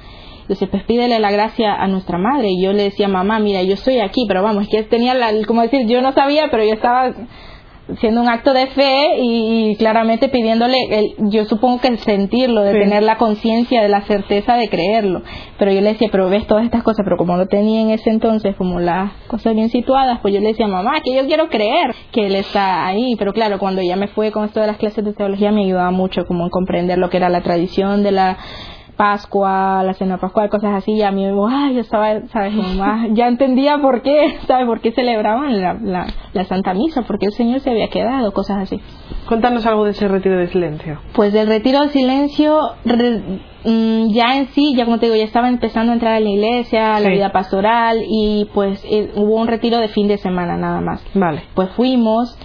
Dice, 0.49 0.65
pues 0.65 0.83
pídele 0.83 1.19
la 1.19 1.29
gracia 1.29 1.75
a 1.75 1.87
nuestra 1.87 2.17
madre. 2.17 2.49
Y 2.49 2.61
yo 2.61 2.73
le 2.73 2.83
decía, 2.83 3.07
mamá, 3.07 3.39
mira, 3.39 3.61
yo 3.61 3.75
estoy 3.75 3.99
aquí, 3.99 4.25
pero 4.27 4.41
vamos, 4.41 4.67
que 4.67 4.81
tenía, 4.81 5.13
la, 5.13 5.31
como 5.45 5.61
decir, 5.61 5.85
yo 5.85 6.01
no 6.01 6.11
sabía, 6.11 6.47
pero 6.49 6.63
yo 6.63 6.73
estaba 6.73 7.13
siendo 7.97 8.21
un 8.21 8.29
acto 8.29 8.53
de 8.53 8.67
fe 8.67 9.17
y, 9.19 9.75
claramente 9.77 10.29
pidiéndole, 10.29 10.75
el, 10.89 11.15
yo 11.29 11.45
supongo 11.45 11.81
que 11.81 11.87
el 11.89 11.99
sentirlo, 11.99 12.61
de 12.61 12.73
tener 12.73 13.03
la 13.03 13.17
conciencia, 13.17 13.81
de 13.81 13.89
la 13.89 14.01
certeza 14.01 14.55
de 14.55 14.69
creerlo. 14.69 15.21
Pero 15.59 15.71
yo 15.71 15.81
le 15.81 15.93
decía, 15.93 16.09
pero 16.11 16.29
ves 16.29 16.47
todas 16.47 16.65
estas 16.65 16.83
cosas, 16.83 17.03
pero 17.03 17.17
como 17.17 17.37
no 17.37 17.45
tenía 17.45 17.81
en 17.81 17.91
ese 17.91 18.09
entonces 18.09 18.55
como 18.55 18.79
las 18.79 19.11
cosas 19.27 19.53
bien 19.53 19.69
situadas, 19.69 20.19
pues 20.21 20.33
yo 20.33 20.39
le 20.39 20.49
decía, 20.49 20.67
mamá, 20.67 21.01
que 21.03 21.13
yo 21.13 21.25
quiero 21.27 21.47
creer 21.49 21.93
que 22.11 22.25
él 22.25 22.35
está 22.35 22.87
ahí. 22.87 23.15
Pero 23.17 23.33
claro, 23.33 23.59
cuando 23.59 23.81
ya 23.81 23.95
me 23.95 24.07
fue 24.07 24.31
con 24.31 24.45
esto 24.45 24.59
de 24.59 24.67
las 24.67 24.77
clases 24.77 25.03
de 25.05 25.13
teología 25.13 25.51
me 25.51 25.63
ayudaba 25.63 25.91
mucho 25.91 26.25
como 26.25 26.43
en 26.43 26.49
comprender 26.49 26.97
lo 26.97 27.11
que 27.11 27.17
era 27.17 27.29
la 27.29 27.41
tradición 27.41 28.03
de 28.03 28.11
la 28.11 28.37
Pascua, 28.99 29.81
la 29.81 29.93
cena 29.93 30.17
pascual, 30.17 30.49
cosas 30.49 30.73
así, 30.73 30.91
y 30.91 31.03
a 31.03 31.11
mí, 31.11 31.25
ay, 31.25 31.73
yo 31.73 31.79
estaba, 31.79 32.19
¿sabes? 32.33 32.53
Ya 33.13 33.29
entendía 33.29 33.77
por 33.77 34.01
qué, 34.01 34.35
¿sabes? 34.45 34.67
Por 34.67 34.81
qué 34.81 34.91
celebraban 34.91 35.61
la, 35.61 36.05
la, 36.33 36.43
Santa 36.43 36.73
Misa, 36.73 37.03
porque 37.03 37.27
el 37.27 37.31
Señor 37.31 37.61
se 37.61 37.69
había 37.69 37.87
quedado, 37.87 38.33
cosas 38.33 38.57
así. 38.57 38.81
Cuéntanos 39.29 39.65
algo 39.65 39.85
de 39.85 39.91
ese 39.91 40.09
retiro 40.09 40.37
de 40.37 40.47
silencio. 40.47 40.99
Pues 41.13 41.31
del 41.31 41.47
retiro 41.47 41.79
de 41.79 41.89
silencio, 41.91 42.71
mm, 43.63 44.09
ya 44.09 44.35
en 44.35 44.47
sí, 44.47 44.75
ya 44.75 44.83
como 44.83 44.99
te 44.99 45.05
digo, 45.05 45.15
ya 45.15 45.23
estaba 45.23 45.47
empezando 45.47 45.93
a 45.93 45.95
entrar 45.95 46.15
a 46.15 46.19
la 46.19 46.29
iglesia, 46.29 46.97
a 46.97 46.99
la 46.99 47.07
vida 47.07 47.31
pastoral, 47.31 48.03
y 48.05 48.49
pues 48.53 48.83
eh, 48.83 49.13
hubo 49.15 49.35
un 49.35 49.47
retiro 49.47 49.77
de 49.77 49.87
fin 49.87 50.09
de 50.09 50.17
semana 50.17 50.57
nada 50.57 50.81
más. 50.81 51.01
Vale. 51.13 51.43
Pues 51.53 51.69
fuimos, 51.69 52.37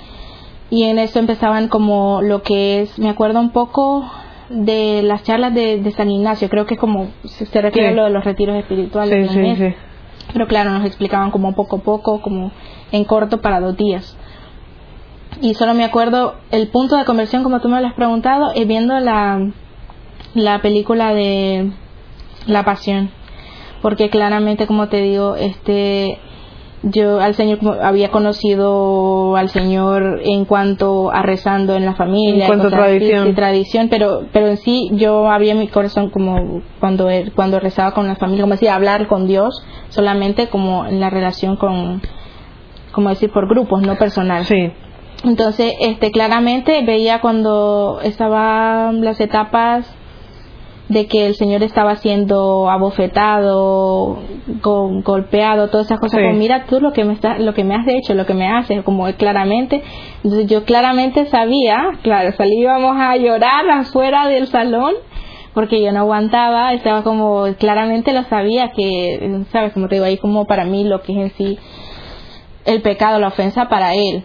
y 0.71 0.85
en 0.85 1.01
eso 1.01 1.19
empezaban 1.19 1.67
como 1.67 2.23
lo 2.23 2.43
que 2.43 2.83
es, 2.83 2.97
me 2.97 3.09
acuerdo 3.09 3.41
un 3.41 3.51
poco, 3.51 4.09
de 4.49 5.03
las 5.03 5.23
charlas 5.23 5.55
de, 5.55 5.93
San 5.97 6.11
Ignacio, 6.11 6.49
creo 6.49 6.67
que 6.67 6.75
es 6.75 6.81
como 6.81 7.09
se 7.25 7.61
refiere 7.61 7.89
a 7.89 7.93
lo 7.93 8.05
de 8.05 8.11
los 8.11 8.25
retiros 8.25 8.57
espirituales. 8.57 9.31
Pero 10.33 10.47
claro, 10.47 10.71
nos 10.71 10.85
explicaban 10.85 11.31
como 11.31 11.55
poco 11.55 11.77
a 11.77 11.81
poco, 11.81 12.21
como 12.21 12.51
en 12.93 13.05
corto 13.05 13.41
para 13.41 13.61
dos 13.61 13.77
días. 13.77 14.17
Y 15.41 15.55
solo 15.55 15.75
me 15.75 15.85
acuerdo 15.85 16.35
el 16.51 16.69
punto 16.69 16.97
de 16.97 17.05
conversión, 17.05 17.43
como 17.43 17.61
tú 17.61 17.69
me 17.69 17.81
lo 17.81 17.87
has 17.87 17.95
preguntado, 17.95 18.53
es 18.55 18.67
viendo 18.67 18.99
la, 19.01 19.51
la 20.35 20.61
película 20.61 21.15
de 21.15 21.71
La 22.47 22.65
Pasión. 22.65 23.11
Porque 23.83 24.11
claramente, 24.11 24.67
como 24.67 24.89
te 24.89 25.03
digo, 25.03 25.37
este 25.37 26.19
yo 26.91 27.21
al 27.21 27.35
Señor 27.35 27.59
había 27.83 28.11
conocido 28.11 29.37
al 29.37 29.49
Señor 29.49 30.21
en 30.25 30.45
cuanto 30.45 31.11
a 31.11 31.23
rezando 31.23 31.75
en 31.77 31.85
la 31.85 31.95
familia, 31.95 32.45
en 32.45 32.49
cuanto 32.49 32.69
a 32.69 32.71
tradición. 32.71 33.35
Tradición, 33.35 33.89
pero 33.89 34.25
pero 34.33 34.49
en 34.49 34.57
sí 34.57 34.91
yo 34.93 35.31
había 35.31 35.55
mi 35.55 35.69
corazón 35.69 36.11
como 36.11 36.63
cuando 36.81 37.09
cuando 37.35 37.61
rezaba 37.61 37.93
con 37.93 38.07
la 38.07 38.17
familia, 38.17 38.43
como 38.43 38.55
decía, 38.55 38.75
hablar 38.75 39.07
con 39.07 39.27
Dios 39.27 39.65
solamente 39.89 40.49
como 40.49 40.87
en 40.87 41.01
la 41.01 41.11
relación 41.11 41.57
con 41.57 42.03
como 42.93 43.09
decir 43.09 43.31
por 43.31 43.49
grupos, 43.49 43.83
no 43.83 43.97
personal. 43.97 44.45
Sí. 44.45 44.73
Entonces, 45.25 45.75
este 45.81 46.11
claramente 46.11 46.83
veía 46.83 47.21
cuando 47.21 48.01
estaban 48.03 49.03
las 49.03 49.21
etapas 49.21 49.93
de 50.89 51.07
que 51.07 51.27
el 51.27 51.35
Señor 51.35 51.63
estaba 51.63 51.97
siendo 51.97 52.69
abofetado, 52.69 54.19
golpeado, 54.63 55.71
todas 55.71 55.87
esas 55.87 55.99
cosas. 55.99 56.21
Como, 56.21 56.35
mira 56.35 56.67
tú 56.67 56.81
lo 56.81 56.93
que 56.93 57.05
me 57.05 57.15
está, 57.15 57.39
lo 57.39 57.55
que 57.55 57.65
me 57.65 57.75
has 57.75 57.87
hecho, 57.89 58.15
lo 58.15 58.27
que 58.27 58.35
me 58.35 58.49
haces, 58.49 58.83
como 58.85 59.11
claramente. 59.15 59.83
Entonces 60.23 60.47
yo 60.47 60.65
claramente 60.65 61.27
sabía, 61.27 61.99
claro, 62.03 62.33
salíamos 62.37 62.97
a 62.99 63.17
llorar 63.17 63.69
afuera 63.71 64.29
del 64.29 64.47
salón 64.49 64.95
porque 65.55 65.81
yo 65.81 65.93
no 65.93 66.01
aguantaba, 66.01 66.73
estaba 66.73 67.03
como, 67.05 67.45
claramente 67.59 68.13
lo 68.13 68.25
sabía 68.25 68.73
que, 68.73 69.45
sabes, 69.53 69.73
como 69.73 69.89
te 69.89 69.95
digo, 69.95 70.05
ahí 70.05 70.19
como 70.19 70.47
para 70.47 70.65
mí 70.65 70.83
lo 70.83 71.01
que 71.03 71.13
es 71.13 71.19
en 71.19 71.31
sí 71.37 71.59
el 72.65 72.83
pecado, 72.83 73.21
la 73.21 73.29
ofensa 73.29 73.69
para 73.69 73.95
él, 73.95 74.25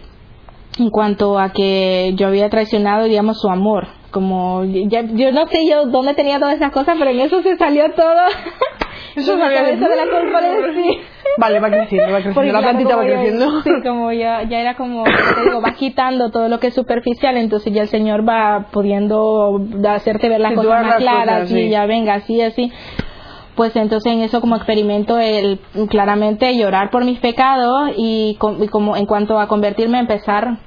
en 0.78 0.90
cuanto 0.90 1.38
a 1.38 1.52
que 1.52 2.14
yo 2.16 2.26
había 2.26 2.50
traicionado, 2.50 3.04
digamos, 3.04 3.40
su 3.40 3.48
amor 3.48 3.99
como 4.10 4.64
ya, 4.64 5.02
yo 5.02 5.32
no 5.32 5.46
sé 5.46 5.66
yo 5.66 5.86
dónde 5.86 6.14
tenía 6.14 6.38
todas 6.38 6.56
esas 6.56 6.72
cosas 6.72 6.96
pero 6.98 7.10
en 7.10 7.20
eso 7.20 7.42
se 7.42 7.56
salió 7.56 7.90
todo. 7.92 8.20
Eso 9.16 9.36
salió 9.36 9.64
de... 9.64 9.76
la 9.76 10.20
culpa 10.20 10.40
de 10.40 10.74
sí. 10.74 11.00
vale 11.36 11.58
va 11.58 11.68
creciendo 11.68 12.12
va 12.12 12.20
creciendo 12.22 12.52
la 12.52 12.60
plantita 12.60 12.94
va 12.94 13.02
creciendo. 13.02 13.62
sí 13.62 13.70
como 13.82 14.12
ya 14.12 14.44
ya 14.44 14.60
era 14.60 14.76
como 14.76 15.02
te 15.02 15.42
digo 15.42 15.60
va 15.60 15.72
quitando 15.72 16.30
todo 16.30 16.48
lo 16.48 16.60
que 16.60 16.68
es 16.68 16.74
superficial 16.74 17.36
entonces 17.36 17.72
ya 17.72 17.82
el 17.82 17.88
señor 17.88 18.28
va 18.28 18.66
pudiendo 18.70 19.60
hacerte 19.88 20.28
ver 20.28 20.40
las 20.40 20.54
cosas 20.54 20.86
más 20.86 20.96
claras 20.96 21.50
y 21.50 21.70
ya 21.70 21.86
venga 21.86 22.14
así 22.14 22.40
así. 22.40 22.72
Pues 23.56 23.74
entonces 23.74 24.12
en 24.12 24.20
eso 24.20 24.40
como 24.40 24.56
experimento 24.56 25.18
el 25.18 25.58
claramente 25.90 26.56
llorar 26.56 26.90
por 26.90 27.04
mis 27.04 27.18
pecados 27.18 27.90
y, 27.96 28.38
y 28.60 28.68
como 28.68 28.96
en 28.96 29.06
cuanto 29.06 29.38
a 29.40 29.48
convertirme 29.48 29.98
empezar 29.98 30.58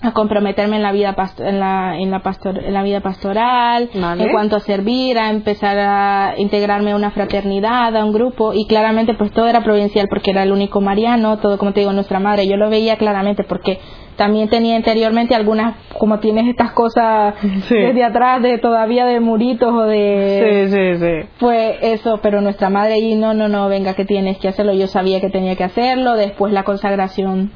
a 0.00 0.12
comprometerme 0.12 0.76
en 0.76 0.82
la 0.82 0.92
vida 0.92 1.16
en 1.38 1.58
la 1.58 1.98
en 1.98 2.10
la 2.10 2.20
pastor 2.20 2.58
en 2.58 2.72
la 2.72 2.82
vida 2.84 3.00
pastoral 3.00 3.90
en 3.92 4.30
cuanto 4.30 4.56
a 4.56 4.60
servir 4.60 5.18
a 5.18 5.30
empezar 5.30 5.76
a 5.78 6.34
integrarme 6.36 6.92
a 6.92 6.96
una 6.96 7.10
fraternidad 7.10 7.96
a 7.96 8.04
un 8.04 8.12
grupo 8.12 8.52
y 8.54 8.66
claramente 8.66 9.14
pues 9.14 9.32
todo 9.32 9.48
era 9.48 9.64
provincial 9.64 10.06
porque 10.08 10.30
era 10.30 10.44
el 10.44 10.52
único 10.52 10.80
mariano 10.80 11.38
todo 11.38 11.58
como 11.58 11.72
te 11.72 11.80
digo 11.80 11.92
nuestra 11.92 12.20
madre 12.20 12.46
yo 12.46 12.56
lo 12.56 12.70
veía 12.70 12.96
claramente 12.96 13.42
porque 13.42 13.80
también 14.14 14.48
tenía 14.48 14.76
interiormente 14.76 15.34
algunas 15.34 15.74
como 15.98 16.20
tienes 16.20 16.46
estas 16.46 16.70
cosas 16.72 17.34
desde 17.68 18.04
atrás 18.04 18.40
de 18.40 18.58
todavía 18.58 19.04
de 19.04 19.18
muritos 19.18 19.72
o 19.72 19.82
de 19.82 20.68
sí, 20.68 20.76
sí, 20.76 21.06
sí. 21.06 21.28
pues 21.40 21.76
eso 21.82 22.20
pero 22.22 22.40
nuestra 22.40 22.70
madre 22.70 22.94
allí 22.94 23.16
no 23.16 23.34
no 23.34 23.48
no 23.48 23.68
venga 23.68 23.94
que 23.94 24.04
tienes 24.04 24.38
que 24.38 24.46
hacerlo 24.46 24.72
yo 24.74 24.86
sabía 24.86 25.20
que 25.20 25.28
tenía 25.28 25.56
que 25.56 25.64
hacerlo 25.64 26.14
después 26.14 26.52
la 26.52 26.62
consagración 26.62 27.50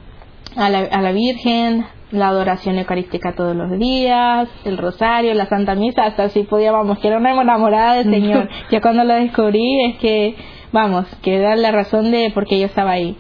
a 0.57 0.69
la, 0.69 0.81
a 0.81 1.01
la 1.01 1.13
Virgen 1.13 1.87
la 2.13 2.29
adoración 2.29 2.79
eucarística 2.79 3.35
todos 3.35 3.57
los 3.57 3.71
días, 3.79 4.49
el 4.65 4.79
rosario, 4.79 5.35
la 5.35 5.47
Santa 5.47 5.75
Misa, 5.75 6.05
hasta 6.05 6.25
así 6.25 6.45
podía, 6.45 6.71
vamos, 6.71 6.99
que 6.99 7.09
era 7.09 7.19
una 7.19 7.33
enamorada 7.33 7.95
del 7.95 8.11
Señor. 8.11 8.49
ya 8.71 8.81
cuando 8.81 9.03
lo 9.05 9.15
descubrí 9.15 9.87
es 9.87 9.99
que, 9.99 10.37
vamos, 10.73 11.07
que 11.23 11.37
era 11.37 11.57
la 11.57 11.73
razón 11.73 12.11
de 12.11 12.31
por 12.33 12.47
qué 12.47 12.61
yo 12.61 12.67
estaba 12.67 12.93
ahí. 12.93 13.17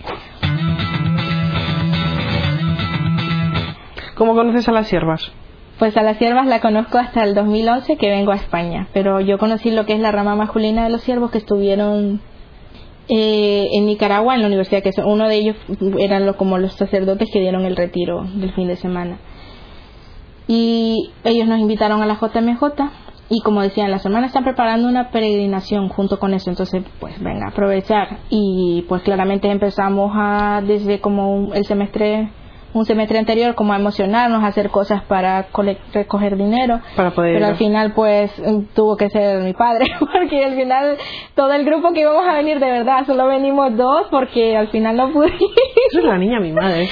¿Cómo 4.14 4.34
conoces 4.34 4.68
a 4.68 4.72
las 4.72 4.86
siervas? 4.86 5.32
Pues 5.78 5.96
a 5.96 6.02
las 6.02 6.18
siervas 6.18 6.46
la 6.46 6.60
conozco 6.60 6.98
hasta 6.98 7.24
el 7.24 7.34
2011 7.34 7.96
que 7.96 8.10
vengo 8.10 8.30
a 8.30 8.36
España, 8.36 8.88
pero 8.92 9.20
yo 9.20 9.38
conocí 9.38 9.70
lo 9.70 9.86
que 9.86 9.94
es 9.94 10.00
la 10.00 10.12
rama 10.12 10.36
masculina 10.36 10.84
de 10.84 10.90
los 10.90 11.00
siervos 11.00 11.30
que 11.30 11.38
estuvieron 11.38 12.20
eh, 13.14 13.68
en 13.72 13.84
Nicaragua, 13.84 14.34
en 14.34 14.40
la 14.40 14.46
universidad, 14.46 14.82
que 14.82 14.90
uno 15.04 15.28
de 15.28 15.34
ellos 15.34 15.56
eran 15.98 16.24
lo, 16.24 16.38
como 16.38 16.56
los 16.56 16.72
sacerdotes 16.72 17.28
que 17.30 17.40
dieron 17.40 17.66
el 17.66 17.76
retiro 17.76 18.24
del 18.36 18.54
fin 18.54 18.68
de 18.68 18.76
semana. 18.76 19.18
Y 20.48 21.10
ellos 21.22 21.46
nos 21.46 21.60
invitaron 21.60 22.00
a 22.02 22.06
la 22.06 22.14
JMJ 22.14 22.62
y 23.28 23.42
como 23.42 23.60
decían, 23.60 23.90
las 23.90 24.04
hermanas 24.06 24.28
están 24.28 24.44
preparando 24.44 24.88
una 24.88 25.10
peregrinación 25.10 25.88
junto 25.88 26.18
con 26.18 26.32
eso, 26.32 26.48
entonces 26.48 26.84
pues 27.00 27.22
venga, 27.22 27.48
aprovechar. 27.48 28.20
Y 28.30 28.86
pues 28.88 29.02
claramente 29.02 29.50
empezamos 29.50 30.12
a, 30.14 30.62
desde 30.66 31.00
como 31.00 31.52
el 31.52 31.66
semestre 31.66 32.30
un 32.74 32.84
semestre 32.84 33.18
anterior 33.18 33.54
como 33.54 33.72
a 33.72 33.76
emocionarnos, 33.76 34.42
a 34.42 34.46
hacer 34.46 34.70
cosas 34.70 35.02
para 35.04 35.46
recoger 35.92 36.36
dinero. 36.36 36.80
Para 36.96 37.10
poder 37.10 37.34
pero 37.34 37.46
al 37.46 37.56
final 37.56 37.92
pues 37.92 38.30
tuvo 38.74 38.96
que 38.96 39.08
ser 39.10 39.42
mi 39.42 39.52
padre, 39.52 39.86
porque 39.98 40.44
al 40.44 40.54
final 40.54 40.96
todo 41.34 41.52
el 41.52 41.64
grupo 41.64 41.92
que 41.92 42.00
íbamos 42.00 42.26
a 42.28 42.34
venir 42.34 42.58
de 42.60 42.70
verdad, 42.70 43.06
solo 43.06 43.26
venimos 43.26 43.76
dos 43.76 44.06
porque 44.10 44.56
al 44.56 44.68
final 44.68 44.96
no 44.96 45.12
pude 45.12 45.28
ir. 45.28 45.50
Es 45.88 46.04
la 46.04 46.16
niña 46.16 46.40
mi 46.40 46.52
madre. 46.52 46.88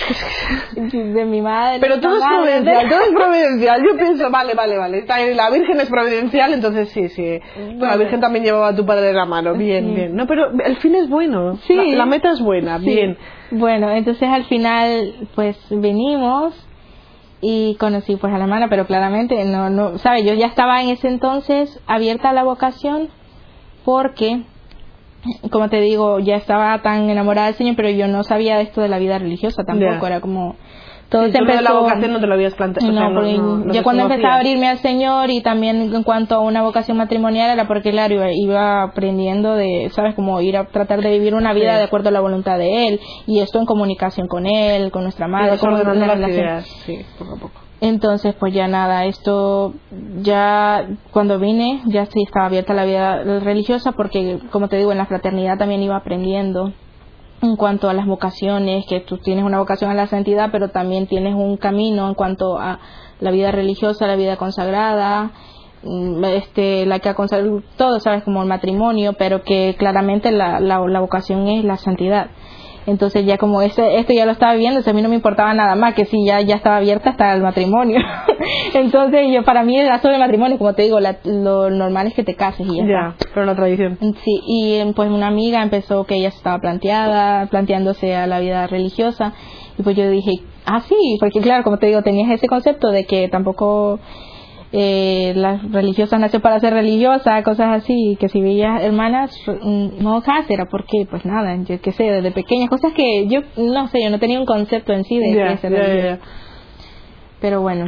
de 0.75 1.25
mi 1.25 1.41
madre. 1.41 1.79
Pero 1.81 2.01
todo 2.01 2.17
es 2.17 2.25
providencial, 2.25 2.89
todo 2.89 3.01
es 3.01 3.11
providencial. 3.15 3.83
Yo 3.83 3.97
pienso, 3.97 4.31
vale, 4.31 4.55
vale, 4.55 4.77
vale. 4.77 5.05
La 5.35 5.51
Virgen 5.51 5.81
es 5.81 5.89
providencial, 5.89 6.53
entonces 6.53 6.91
sí, 6.91 7.09
sí. 7.09 7.41
la 7.79 7.97
Virgen 7.97 8.21
también 8.21 8.45
llevaba 8.45 8.69
a 8.69 8.77
tu 8.77 8.85
padre 8.85 9.07
de 9.07 9.13
la 9.13 9.25
mano. 9.25 9.55
Bien, 9.55 9.95
bien. 9.95 10.15
No, 10.15 10.27
pero 10.27 10.51
el 10.65 10.77
fin 10.77 10.95
es 10.95 11.09
bueno. 11.09 11.57
Sí. 11.67 11.95
La, 11.95 12.07
meta 12.07 12.33
es 12.33 12.41
buena, 12.41 12.79
bien. 12.79 13.17
Bueno, 13.51 13.91
entonces 13.91 14.29
al 14.29 14.45
final 14.45 15.29
pues 15.35 15.57
venimos 15.71 16.55
y 17.41 17.75
conocí 17.77 18.17
pues 18.17 18.33
a 18.33 18.39
la 18.39 18.45
hermana, 18.45 18.69
pero 18.69 18.87
claramente 18.87 19.45
no, 19.45 19.71
no, 19.71 19.99
¿sabes? 19.99 20.25
Yo 20.25 20.35
ya 20.35 20.47
estaba 20.47 20.83
en 20.83 20.91
ese 20.91 21.09
entonces 21.09 21.81
abierta 21.87 22.31
a 22.31 22.33
la 22.33 22.45
vocación 22.45 23.09
porque, 23.85 24.43
como 25.51 25.69
te 25.69 25.81
digo, 25.81 26.19
ya 26.21 26.37
estaba 26.37 26.81
tan 26.83 27.09
enamorada 27.09 27.47
del 27.47 27.57
Señor, 27.57 27.77
pero 27.77 27.91
yo 27.91 28.09
no 28.09 28.23
sabía 28.23 28.57
de 28.57 28.65
esto 28.65 28.83
de 28.83 28.89
la 28.89 28.99
vida 28.99 29.19
religiosa 29.19 29.65
tampoco, 29.65 30.07
era 30.07 30.21
como 30.21 30.57
todo 31.11 31.29
sí, 31.29 31.37
empezó... 31.37 31.61
la 31.61 31.73
vocación 31.73 32.13
no 32.13 32.21
te 32.21 32.27
lo 32.27 32.35
habías 32.35 32.55
planteado. 32.55 32.93
No, 32.93 33.73
yo 33.73 33.83
cuando 33.83 34.05
empecé 34.05 34.27
a 34.27 34.37
abrirme 34.37 34.69
al 34.69 34.79
Señor 34.79 35.29
y 35.31 35.43
también 35.43 35.93
en 35.93 36.03
cuanto 36.05 36.37
a 36.37 36.39
una 36.39 36.63
vocación 36.63 36.97
matrimonial 36.97 37.51
era 37.51 37.67
porque, 37.67 37.91
claro, 37.91 38.15
iba 38.33 38.85
aprendiendo 38.85 39.55
de, 39.55 39.91
¿sabes? 39.93 40.15
Como 40.15 40.41
ir 40.41 40.57
a 40.57 40.67
tratar 40.67 41.03
de 41.03 41.11
vivir 41.11 41.35
una 41.35 41.53
vida 41.53 41.77
de 41.77 41.85
acuerdo 41.85 42.09
a 42.11 42.13
la 42.13 42.21
voluntad 42.21 42.59
de 42.59 42.87
Él 42.87 43.01
y 43.27 43.41
esto 43.41 43.59
en 43.59 43.67
comunicación 43.67 44.29
con 44.29 44.47
Él, 44.47 44.93
con 44.93 45.03
nuestra 45.03 45.27
madre, 45.27 45.59
con 45.59 45.75
las 45.75 46.29
ideas, 46.29 46.65
sí, 46.87 47.05
poco 47.19 47.35
a 47.35 47.37
poco. 47.39 47.61
Entonces, 47.81 48.35
pues 48.39 48.53
ya 48.53 48.69
nada, 48.69 49.07
esto 49.07 49.73
ya 50.21 50.87
cuando 51.13 51.39
vine 51.39 51.81
ya 51.87 52.05
sí 52.07 52.23
estaba 52.25 52.47
abierta 52.47 52.75
la 52.75 52.85
vida 52.85 53.23
religiosa 53.41 53.93
porque, 53.93 54.39
como 54.53 54.69
te 54.69 54.77
digo, 54.77 54.93
en 54.93 54.99
la 54.99 55.07
fraternidad 55.07 55.59
también 55.59 55.83
iba 55.83 55.97
aprendiendo 55.97 56.73
en 57.43 57.57
cuanto 57.57 57.89
a 57.89 57.95
las 57.95 58.07
vocaciones, 58.07 58.87
que 58.87 59.01
tú 59.01 59.19
tienes 59.19 59.45
una 59.45 59.59
vocación 59.59 59.91
a 59.91 59.95
la 59.95 60.07
santidad, 60.07 60.51
pero 60.53 60.69
también 60.71 61.07
tienes 61.07 61.35
un 61.35 61.57
camino 61.57 62.09
en 62.09 62.15
cuanto 62.15 62.59
a 62.59 62.79
la 63.21 63.31
vida 63.31 63.51
religiosa, 63.51 64.07
la 64.07 64.17
vida 64.17 64.37
consagrada, 64.37 65.31
mm, 65.83 66.25
este, 66.25 66.87
la 66.87 66.99
que 66.99 67.09
ha 67.09 67.15
consagrado 67.15 67.63
todo, 67.77 68.01
sabes, 68.01 68.25
como 68.25 68.43
el 68.43 68.49
matrimonio, 68.49 69.15
pero 69.15 69.43
que 69.43 69.75
claramente 69.79 70.33
la, 70.33 70.61
la, 70.61 70.81
la 70.87 71.01
vocación 71.01 71.49
es 71.49 71.65
la 71.65 71.77
santidad. 71.77 72.31
Entonces 72.87 73.27
ya 73.27 73.37
como 73.39 73.63
ese, 73.63 73.99
esto 73.99 74.13
ya 74.13 74.27
lo 74.27 74.33
estaba 74.33 74.55
viendo, 74.55 74.81
a 74.85 74.93
mí 74.93 75.03
no 75.03 75.09
me 75.09 75.15
importaba 75.15 75.53
nada 75.55 75.75
más, 75.75 75.95
que 75.95 76.05
si 76.07 76.25
ya, 76.25 76.41
ya 76.41 76.57
estaba 76.57 76.77
abierta 76.77 77.11
hasta 77.11 77.35
el 77.35 77.43
matrimonio. 77.43 78.01
Entonces 78.75 79.29
yo 79.33 79.45
para 79.45 79.63
mí 79.63 79.79
era 79.79 80.01
solo 80.01 80.15
el 80.15 80.21
matrimonio, 80.21 80.59
como 80.59 80.75
te 80.75 80.83
digo, 80.83 80.99
lo 81.01 81.71
normal 81.71 82.07
es 82.07 82.15
que 82.15 82.25
te 82.25 82.35
cases 82.35 82.67
y 82.67 82.79
ya. 82.79 82.85
Ya, 82.85 83.15
pero 83.35 83.47
la 83.47 83.55
tradición. 83.55 83.99
Sí, 84.25 84.41
y 84.47 84.93
pues 84.95 85.11
una 85.11 85.29
amiga 85.29 85.63
empezó 85.63 86.05
que 86.05 86.17
ella 86.17 86.29
estaba 86.29 86.59
planteada, 86.59 87.47
planteándose 87.47 88.17
a 88.17 88.27
la 88.27 88.41
vida 88.41 88.67
religiosa, 88.67 89.35
y 89.79 89.83
pues 89.83 89.97
yo 89.97 90.09
dije, 90.11 90.41
ah 90.67 90.81
sí, 90.81 91.17
porque 91.21 91.41
claro, 91.41 91.65
como 91.65 91.79
te 91.79 91.87
digo, 91.87 92.03
tenías 92.03 92.31
ese 92.31 92.49
concepto 92.49 92.91
de 92.91 93.05
que 93.05 93.29
tampoco 93.29 94.01
eh, 94.73 95.33
las 95.35 95.69
religiosas 95.73 96.21
nació 96.21 96.41
para 96.41 96.61
ser 96.61 96.73
religiosa, 96.73 97.43
cosas 97.43 97.83
así, 97.83 98.17
que 98.21 98.29
si 98.29 98.41
veía 98.41 98.77
hermanas 98.81 99.35
mm, 99.47 100.03
monjas 100.03 100.49
era 100.49 100.67
porque, 100.67 101.07
pues 101.11 101.25
nada, 101.25 101.57
yo 101.65 101.81
qué 101.81 101.93
sé, 101.93 102.05
desde 102.05 102.31
pequeñas, 102.31 102.71
cosas 102.71 102.93
que 102.93 103.27
yo 103.27 103.41
no 103.57 103.89
sé, 103.89 104.03
yo 104.03 104.11
no 104.11 104.21
tenía 104.21 104.39
un 104.39 104.47
concepto 104.47 104.93
en 104.93 105.05
sí 105.05 105.19
de 105.19 105.57
ser 105.59 106.21
Pero 107.41 107.63
bueno, 107.63 107.87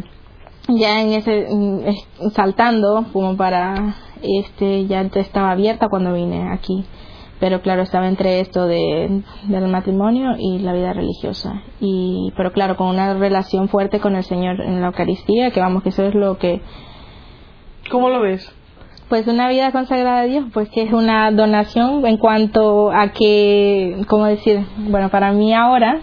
ya 0.69 1.01
en 1.03 1.13
ese, 1.13 1.47
mm, 1.49 2.31
saltando, 2.33 3.05
como 3.13 3.37
para, 3.37 3.95
este, 4.23 4.87
ya 4.87 5.03
estaba 5.03 5.53
abierta 5.53 5.89
cuando 5.89 6.13
vine 6.15 6.51
aquí 6.53 6.85
pero 7.43 7.61
claro 7.61 7.83
estaba 7.83 8.07
entre 8.07 8.39
esto 8.39 8.69
de, 8.69 9.21
del 9.49 9.67
matrimonio 9.67 10.37
y 10.39 10.61
la 10.61 10.73
vida 10.73 10.93
religiosa. 10.93 11.61
Y 11.81 12.33
pero 12.37 12.53
claro 12.53 12.77
con 12.77 12.87
una 12.87 13.15
relación 13.15 13.69
fuerte 13.69 13.99
con 13.99 14.15
el 14.15 14.23
Señor 14.23 14.61
en 14.61 14.81
la 14.81 14.87
Eucaristía 14.87 15.51
que 15.51 15.59
vamos 15.59 15.83
que 15.83 15.89
eso 15.89 16.05
es 16.05 16.15
lo 16.15 16.39
que 16.39 16.61
cómo 17.91 18.11
lo 18.11 18.21
ves 18.21 18.49
pues 19.09 19.27
una 19.27 19.49
vida 19.49 19.73
consagrada 19.73 20.21
a 20.21 20.25
Dios 20.27 20.45
pues 20.55 20.69
que 20.69 20.83
es 20.83 20.93
una 20.93 21.33
donación 21.33 22.07
en 22.07 22.17
cuanto 22.17 22.93
a 22.93 23.09
que 23.09 24.05
cómo 24.07 24.27
decir 24.27 24.65
bueno 24.79 25.09
para 25.09 25.33
mí 25.33 25.53
ahora 25.53 25.99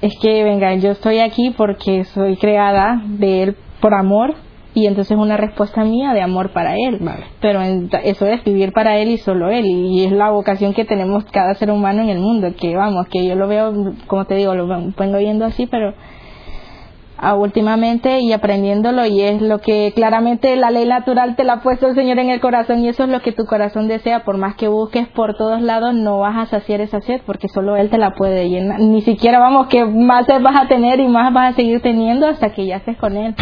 es 0.00 0.18
que 0.18 0.44
venga 0.44 0.74
yo 0.76 0.92
estoy 0.92 1.18
aquí 1.18 1.50
porque 1.50 2.04
soy 2.04 2.38
creada 2.38 3.02
de 3.04 3.42
él 3.42 3.56
por 3.82 3.92
amor 3.92 4.34
y 4.82 4.86
entonces 4.86 5.12
es 5.12 5.18
una 5.18 5.36
respuesta 5.36 5.84
mía 5.84 6.12
de 6.12 6.20
amor 6.20 6.50
para 6.52 6.74
él. 6.76 7.00
Pero 7.40 7.60
eso 7.62 8.26
es 8.26 8.44
vivir 8.44 8.72
para 8.72 8.98
él 8.98 9.10
y 9.10 9.18
solo 9.18 9.50
él 9.50 9.66
y 9.66 10.04
es 10.04 10.12
la 10.12 10.30
vocación 10.30 10.74
que 10.74 10.84
tenemos 10.84 11.24
cada 11.26 11.54
ser 11.54 11.70
humano 11.70 12.02
en 12.02 12.10
el 12.10 12.18
mundo, 12.18 12.48
que 12.58 12.76
vamos, 12.76 13.06
que 13.08 13.26
yo 13.26 13.34
lo 13.34 13.48
veo, 13.48 13.94
como 14.06 14.24
te 14.24 14.34
digo, 14.34 14.54
lo 14.54 14.66
vengo 14.66 15.18
viendo 15.18 15.44
así, 15.44 15.66
pero 15.66 15.94
últimamente 17.36 18.20
y 18.20 18.32
aprendiéndolo 18.32 19.04
y 19.06 19.22
es 19.22 19.42
lo 19.42 19.58
que 19.58 19.92
claramente 19.94 20.54
la 20.56 20.70
ley 20.70 20.86
natural 20.86 21.34
te 21.34 21.44
la 21.44 21.54
ha 21.54 21.62
puesto 21.62 21.88
el 21.88 21.94
Señor 21.94 22.18
en 22.18 22.30
el 22.30 22.40
corazón 22.40 22.78
y 22.78 22.88
eso 22.88 23.04
es 23.04 23.10
lo 23.10 23.20
que 23.20 23.32
tu 23.32 23.44
corazón 23.44 23.88
desea, 23.88 24.24
por 24.24 24.38
más 24.38 24.54
que 24.54 24.68
busques 24.68 25.08
por 25.08 25.36
todos 25.36 25.60
lados 25.60 25.94
no 25.94 26.20
vas 26.20 26.36
a 26.36 26.46
saciar 26.46 26.80
esa 26.80 27.00
sed 27.00 27.20
porque 27.26 27.48
solo 27.48 27.76
Él 27.76 27.90
te 27.90 27.98
la 27.98 28.12
puede 28.12 28.48
llenar, 28.48 28.80
ni 28.80 29.02
siquiera 29.02 29.40
vamos 29.40 29.66
que 29.66 29.84
más 29.84 30.26
sed 30.26 30.40
vas 30.42 30.56
a 30.56 30.68
tener 30.68 31.00
y 31.00 31.08
más 31.08 31.32
vas 31.32 31.52
a 31.52 31.56
seguir 31.56 31.82
teniendo 31.82 32.28
hasta 32.28 32.52
que 32.52 32.66
ya 32.66 32.76
estés 32.76 32.96
con 32.98 33.16
Él. 33.16 33.34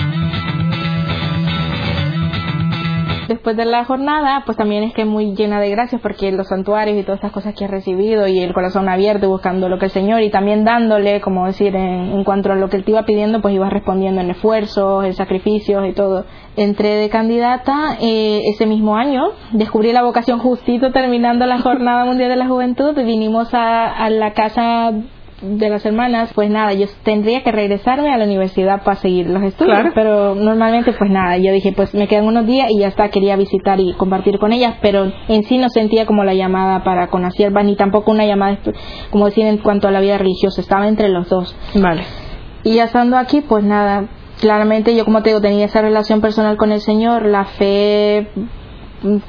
Después 3.29 3.57
de 3.57 3.65
la 3.65 3.85
jornada, 3.85 4.43
pues 4.45 4.57
también 4.57 4.83
es 4.83 4.95
que 4.95 5.05
muy 5.05 5.35
llena 5.35 5.61
de 5.61 5.71
gracias 5.71 6.01
porque 6.01 6.33
los 6.33 6.49
santuarios 6.49 6.99
y 6.99 7.03
todas 7.03 7.19
estas 7.19 7.33
cosas 7.33 7.55
que 7.55 7.65
he 7.65 7.69
recibido 7.69 8.27
y 8.27 8.41
el 8.41 8.53
corazón 8.55 8.89
abierto 8.89 9.29
buscando 9.29 9.69
lo 9.69 9.79
que 9.79 9.87
el 9.87 9.91
Señor 9.91 10.23
y 10.23 10.31
también 10.31 10.65
dándole, 10.65 11.21
como 11.21 11.47
decir, 11.47 11.75
en, 11.75 12.25
cuanto 12.25 12.53
a 12.53 12.57
lo 12.57 12.69
que 12.69 12.77
Él 12.77 12.85
te 12.85 12.93
iba 12.93 13.05
pidiendo, 13.05 13.41
pues 13.41 13.55
ibas 13.55 13.73
respondiendo 13.73 14.21
en 14.21 14.31
esfuerzos, 14.31 15.05
en 15.05 15.13
sacrificios 15.13 15.87
y 15.87 15.93
todo. 15.93 16.25
Entré 16.57 16.97
de 16.97 17.09
candidata 17.11 17.99
eh, 18.01 18.43
ese 18.47 18.67
mismo 18.67 18.97
año, 18.97 19.23
descubrí 19.53 19.93
la 19.93 20.03
vocación 20.03 20.39
justito 20.39 20.93
terminando 20.93 21.47
la 21.47 21.61
Jornada 21.61 22.05
Mundial 22.05 22.31
de 22.31 22.37
la 22.37 22.47
Juventud, 22.47 22.95
vinimos 22.95 23.53
a, 23.53 23.87
a 23.87 24.11
la 24.11 24.33
casa 24.33 24.93
de 25.43 25.69
las 25.69 25.85
hermanas, 25.85 26.31
pues 26.35 26.49
nada, 26.49 26.73
yo 26.73 26.87
tendría 27.03 27.43
que 27.43 27.53
regresarme 27.53 28.13
a 28.13 28.17
la 28.17 28.25
universidad 28.25 28.83
para 28.83 28.97
seguir 28.97 29.29
los 29.29 29.43
estudios, 29.43 29.93
pero 29.95 30.35
normalmente 30.35 30.93
pues 30.93 31.11
nada, 31.11 31.37
yo 31.37 31.53
dije 31.53 31.73
pues 31.77 31.93
me 31.95 32.09
quedan 32.09 32.25
unos 32.25 32.47
días 32.47 32.71
y 32.71 32.79
ya 32.79 32.89
está, 32.89 33.11
quería 33.11 33.37
visitar 33.37 33.79
y 33.79 33.93
compartir 33.93 34.39
con 34.39 34.53
ellas, 34.53 34.77
pero 34.81 35.13
en 35.29 35.43
sí 35.45 35.59
no 35.59 35.69
sentía 35.69 36.07
como 36.07 36.25
la 36.25 36.33
llamada 36.33 36.83
para 36.85 37.09
con 37.09 37.23
las 37.23 37.35
siervas, 37.35 37.65
ni 37.67 37.77
tampoco 37.77 38.11
una 38.11 38.25
llamada, 38.25 38.59
como 39.11 39.27
decir, 39.27 39.47
en 39.47 39.59
cuanto 39.59 39.89
a 39.89 39.91
la 39.91 40.01
vida 40.01 40.17
religiosa, 40.17 40.61
estaba 40.61 40.89
entre 40.89 41.09
los 41.09 41.29
dos. 41.29 41.55
Vale. 41.75 42.03
Y 42.63 42.75
ya 42.75 42.85
estando 42.85 43.19
aquí, 43.19 43.43
pues 43.43 43.63
nada, 43.63 44.09
claramente 44.41 44.97
yo 44.97 45.05
como 45.05 45.23
te 45.23 45.31
digo, 45.31 45.43
tenía 45.43 45.67
esa 45.67 45.83
relación 45.83 46.21
personal 46.21 46.57
con 46.57 46.73
el 46.73 46.81
Señor, 46.81 47.27
la 47.27 47.45
fe 47.45 48.29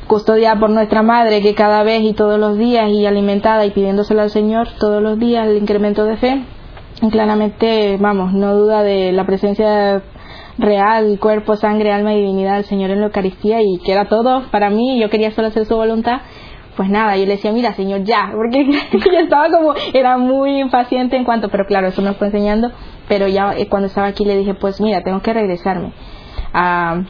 custodiada 0.07 0.59
por 0.59 0.69
nuestra 0.69 1.03
madre 1.03 1.41
que 1.41 1.53
cada 1.53 1.83
vez 1.83 2.01
y 2.01 2.13
todos 2.13 2.39
los 2.39 2.57
días 2.57 2.89
y 2.89 3.05
alimentada 3.05 3.65
y 3.65 3.71
pidiéndosela 3.71 4.23
al 4.23 4.29
Señor 4.29 4.67
todos 4.79 5.01
los 5.01 5.19
días 5.19 5.47
el 5.47 5.57
incremento 5.57 6.05
de 6.05 6.17
fe 6.17 6.43
claramente 7.11 7.97
vamos 7.99 8.33
no 8.33 8.55
duda 8.55 8.81
de 8.83 9.11
la 9.11 9.25
presencia 9.25 10.01
real 10.57 11.19
cuerpo 11.19 11.55
sangre 11.57 11.91
alma 11.91 12.13
y 12.13 12.19
divinidad 12.19 12.55
del 12.55 12.65
Señor 12.65 12.91
en 12.91 13.01
la 13.01 13.07
Eucaristía 13.07 13.61
y 13.61 13.77
que 13.79 13.91
era 13.91 14.05
todo 14.05 14.43
para 14.51 14.69
mí 14.69 14.99
yo 14.99 15.09
quería 15.09 15.31
solo 15.31 15.49
hacer 15.49 15.65
su 15.65 15.75
voluntad 15.75 16.21
pues 16.77 16.91
nada, 16.91 17.17
yo 17.17 17.25
le 17.25 17.31
decía, 17.31 17.51
mira, 17.51 17.73
señor, 17.73 18.03
ya, 18.03 18.29
porque 18.35 18.63
yo 18.93 19.19
estaba 19.19 19.49
como, 19.49 19.73
era 19.93 20.17
muy 20.17 20.59
impaciente 20.59 21.17
en 21.17 21.25
cuanto, 21.25 21.49
pero 21.49 21.65
claro, 21.65 21.87
eso 21.87 22.03
me 22.03 22.13
fue 22.13 22.27
enseñando, 22.27 22.71
pero 23.07 23.27
ya 23.27 23.55
eh, 23.57 23.67
cuando 23.67 23.87
estaba 23.87 24.05
aquí 24.05 24.23
le 24.23 24.37
dije, 24.37 24.53
pues 24.53 24.79
mira, 24.79 25.01
tengo 25.01 25.21
que 25.23 25.33
regresarme 25.33 25.91
a, 26.53 27.01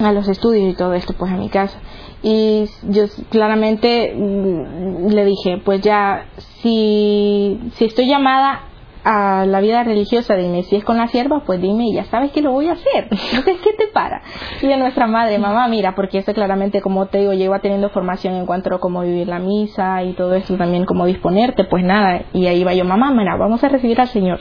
a 0.00 0.12
los 0.12 0.28
estudios 0.28 0.68
y 0.68 0.76
todo 0.76 0.94
esto, 0.94 1.14
pues 1.16 1.30
a 1.30 1.36
mi 1.36 1.48
casa 1.48 1.78
y 2.26 2.64
yo 2.88 3.04
claramente 3.28 4.14
mm, 4.16 5.08
le 5.08 5.24
dije, 5.26 5.58
pues 5.62 5.82
ya, 5.82 6.24
si, 6.62 7.60
si 7.74 7.84
estoy 7.84 8.08
llamada 8.08 8.62
a 9.04 9.44
la 9.44 9.60
vida 9.60 9.84
religiosa, 9.84 10.34
dime, 10.34 10.62
si 10.62 10.76
es 10.76 10.84
con 10.84 10.96
la 10.96 11.08
sierva, 11.08 11.42
pues 11.44 11.60
dime, 11.60 11.92
ya 11.92 12.04
sabes 12.04 12.32
que 12.32 12.40
lo 12.40 12.52
voy 12.52 12.68
a 12.68 12.72
hacer. 12.72 13.08
Entonces, 13.10 13.58
¿qué 13.62 13.74
te 13.74 13.88
para? 13.88 14.22
Y 14.62 14.66
de 14.66 14.78
nuestra 14.78 15.06
madre, 15.06 15.38
mamá, 15.38 15.68
mira, 15.68 15.94
porque 15.94 16.16
eso 16.16 16.32
claramente, 16.32 16.80
como 16.80 17.04
te 17.06 17.18
digo, 17.18 17.34
lleva 17.34 17.58
teniendo 17.58 17.90
formación 17.90 18.36
en 18.36 18.46
cuanto 18.46 18.74
a 18.74 18.80
cómo 18.80 19.02
vivir 19.02 19.28
la 19.28 19.38
misa 19.38 20.02
y 20.02 20.14
todo 20.14 20.34
eso 20.34 20.56
también, 20.56 20.86
cómo 20.86 21.04
disponerte, 21.04 21.64
pues 21.64 21.84
nada, 21.84 22.22
y 22.32 22.46
ahí 22.46 22.64
va 22.64 22.72
yo, 22.72 22.86
mamá, 22.86 23.12
mira, 23.12 23.36
vamos 23.36 23.62
a 23.62 23.68
recibir 23.68 24.00
al 24.00 24.08
Señor 24.08 24.40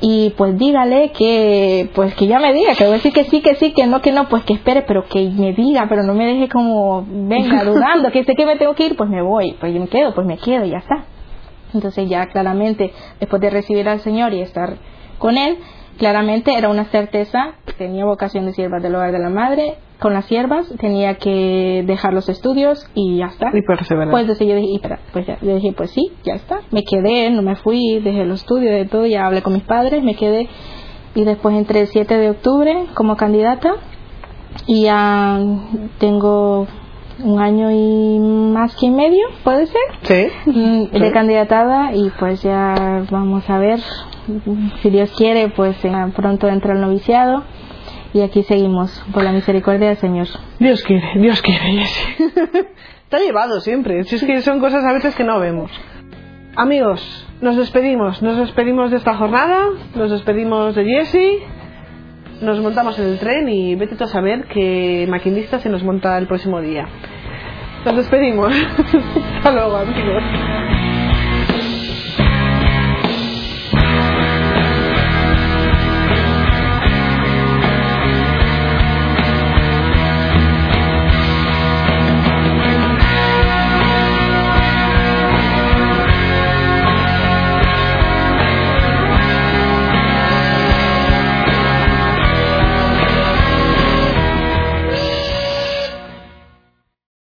y 0.00 0.30
pues 0.36 0.56
dígale 0.56 1.10
que 1.10 1.90
pues 1.94 2.14
que 2.14 2.26
ya 2.26 2.38
me 2.38 2.52
diga 2.52 2.74
que 2.74 2.84
voy 2.84 2.94
a 2.94 2.96
decir 2.96 3.12
que 3.12 3.24
sí 3.24 3.40
que 3.40 3.56
sí 3.56 3.72
que 3.72 3.86
no 3.86 4.00
que 4.00 4.12
no 4.12 4.28
pues 4.28 4.44
que 4.44 4.52
espere 4.52 4.82
pero 4.82 5.04
que 5.08 5.28
me 5.30 5.52
diga 5.52 5.86
pero 5.88 6.04
no 6.04 6.14
me 6.14 6.26
deje 6.26 6.48
como 6.48 7.04
venga 7.08 7.64
dudando 7.64 8.10
que 8.12 8.24
sé 8.24 8.34
que 8.34 8.46
me 8.46 8.56
tengo 8.56 8.74
que 8.74 8.86
ir 8.86 8.96
pues 8.96 9.10
me 9.10 9.22
voy 9.22 9.56
pues 9.58 9.74
yo 9.74 9.80
me 9.80 9.88
quedo 9.88 10.14
pues 10.14 10.26
me 10.26 10.38
quedo 10.38 10.64
y 10.64 10.70
ya 10.70 10.78
está. 10.78 11.04
Entonces 11.74 12.08
ya 12.08 12.26
claramente 12.26 12.92
después 13.20 13.42
de 13.42 13.50
recibir 13.50 13.88
al 13.88 14.00
Señor 14.00 14.32
y 14.32 14.40
estar 14.40 14.76
con 15.18 15.36
él 15.36 15.58
claramente 15.98 16.56
era 16.56 16.68
una 16.68 16.84
certeza 16.86 17.54
tenía 17.76 18.04
vocación 18.04 18.46
de 18.46 18.52
sierva 18.52 18.78
del 18.78 18.94
hogar 18.94 19.12
de 19.12 19.18
la 19.18 19.30
madre 19.30 19.76
con 19.98 20.14
las 20.14 20.26
siervas 20.26 20.72
tenía 20.80 21.16
que 21.16 21.82
dejar 21.86 22.12
los 22.12 22.28
estudios 22.28 22.88
y 22.94 23.18
ya 23.18 23.26
está. 23.26 23.50
Y 23.52 23.62
perseverar. 23.62 24.10
Pues 24.10 24.22
entonces 24.22 24.46
yo 24.46 24.54
dije, 24.54 24.80
pues 25.12 25.26
ya, 25.26 25.38
yo 25.40 25.54
dije, 25.56 25.72
pues 25.76 25.90
sí, 25.90 26.12
ya 26.24 26.34
está. 26.34 26.60
Me 26.70 26.84
quedé, 26.84 27.30
no 27.30 27.42
me 27.42 27.56
fui, 27.56 28.00
dejé 28.00 28.24
los 28.24 28.40
estudios, 28.40 28.72
de 28.72 28.86
todo, 28.86 29.06
ya 29.06 29.26
hablé 29.26 29.42
con 29.42 29.54
mis 29.54 29.64
padres, 29.64 30.02
me 30.02 30.14
quedé. 30.14 30.48
Y 31.14 31.24
después 31.24 31.56
entré 31.56 31.80
el 31.80 31.86
7 31.88 32.16
de 32.16 32.30
octubre 32.30 32.84
como 32.94 33.16
candidata 33.16 33.74
y 34.66 34.82
ya 34.82 35.40
tengo 35.98 36.66
un 37.24 37.40
año 37.40 37.70
y 37.72 38.20
más 38.20 38.76
que 38.76 38.90
medio, 38.90 39.26
¿puede 39.42 39.66
ser? 39.66 39.82
Sí. 40.02 40.50
Mm, 40.50 40.90
de 40.92 41.12
candidatada 41.12 41.92
y 41.92 42.10
pues 42.20 42.42
ya 42.42 43.04
vamos 43.10 43.48
a 43.50 43.58
ver, 43.58 43.80
si 44.82 44.90
Dios 44.90 45.12
quiere, 45.16 45.48
pues 45.48 45.76
pronto 46.14 46.46
entra 46.46 46.74
el 46.74 46.80
noviciado 46.80 47.42
y 48.12 48.20
aquí 48.22 48.42
seguimos, 48.42 49.04
por 49.12 49.22
la 49.22 49.32
misericordia 49.32 49.88
del 49.88 49.98
Señor. 49.98 50.28
Dios 50.58 50.82
quiere, 50.82 51.12
Dios 51.16 51.42
quiere, 51.42 51.82
Está 53.04 53.18
llevado 53.24 53.60
siempre, 53.60 54.04
si 54.04 54.16
es 54.16 54.24
que 54.24 54.40
son 54.40 54.60
cosas 54.60 54.84
a 54.84 54.92
veces 54.92 55.14
que 55.14 55.24
no 55.24 55.38
vemos. 55.38 55.70
Amigos, 56.56 57.26
nos 57.40 57.56
despedimos, 57.56 58.22
nos 58.22 58.36
despedimos 58.38 58.90
de 58.90 58.96
esta 58.96 59.14
jornada, 59.14 59.66
nos 59.94 60.10
despedimos 60.10 60.74
de 60.74 60.84
Jesse, 60.84 61.42
nos 62.40 62.60
montamos 62.60 62.98
en 62.98 63.06
el 63.06 63.18
tren 63.18 63.48
y 63.48 63.74
vete 63.74 64.02
a 64.02 64.06
saber 64.06 64.46
qué 64.52 65.06
maquinista 65.08 65.58
se 65.58 65.68
nos 65.68 65.82
monta 65.84 66.16
el 66.18 66.26
próximo 66.26 66.60
día. 66.60 66.88
Nos 67.84 67.96
despedimos. 67.96 68.54
Hasta 69.36 69.52
luego, 69.52 69.76
amigos. 69.76 70.22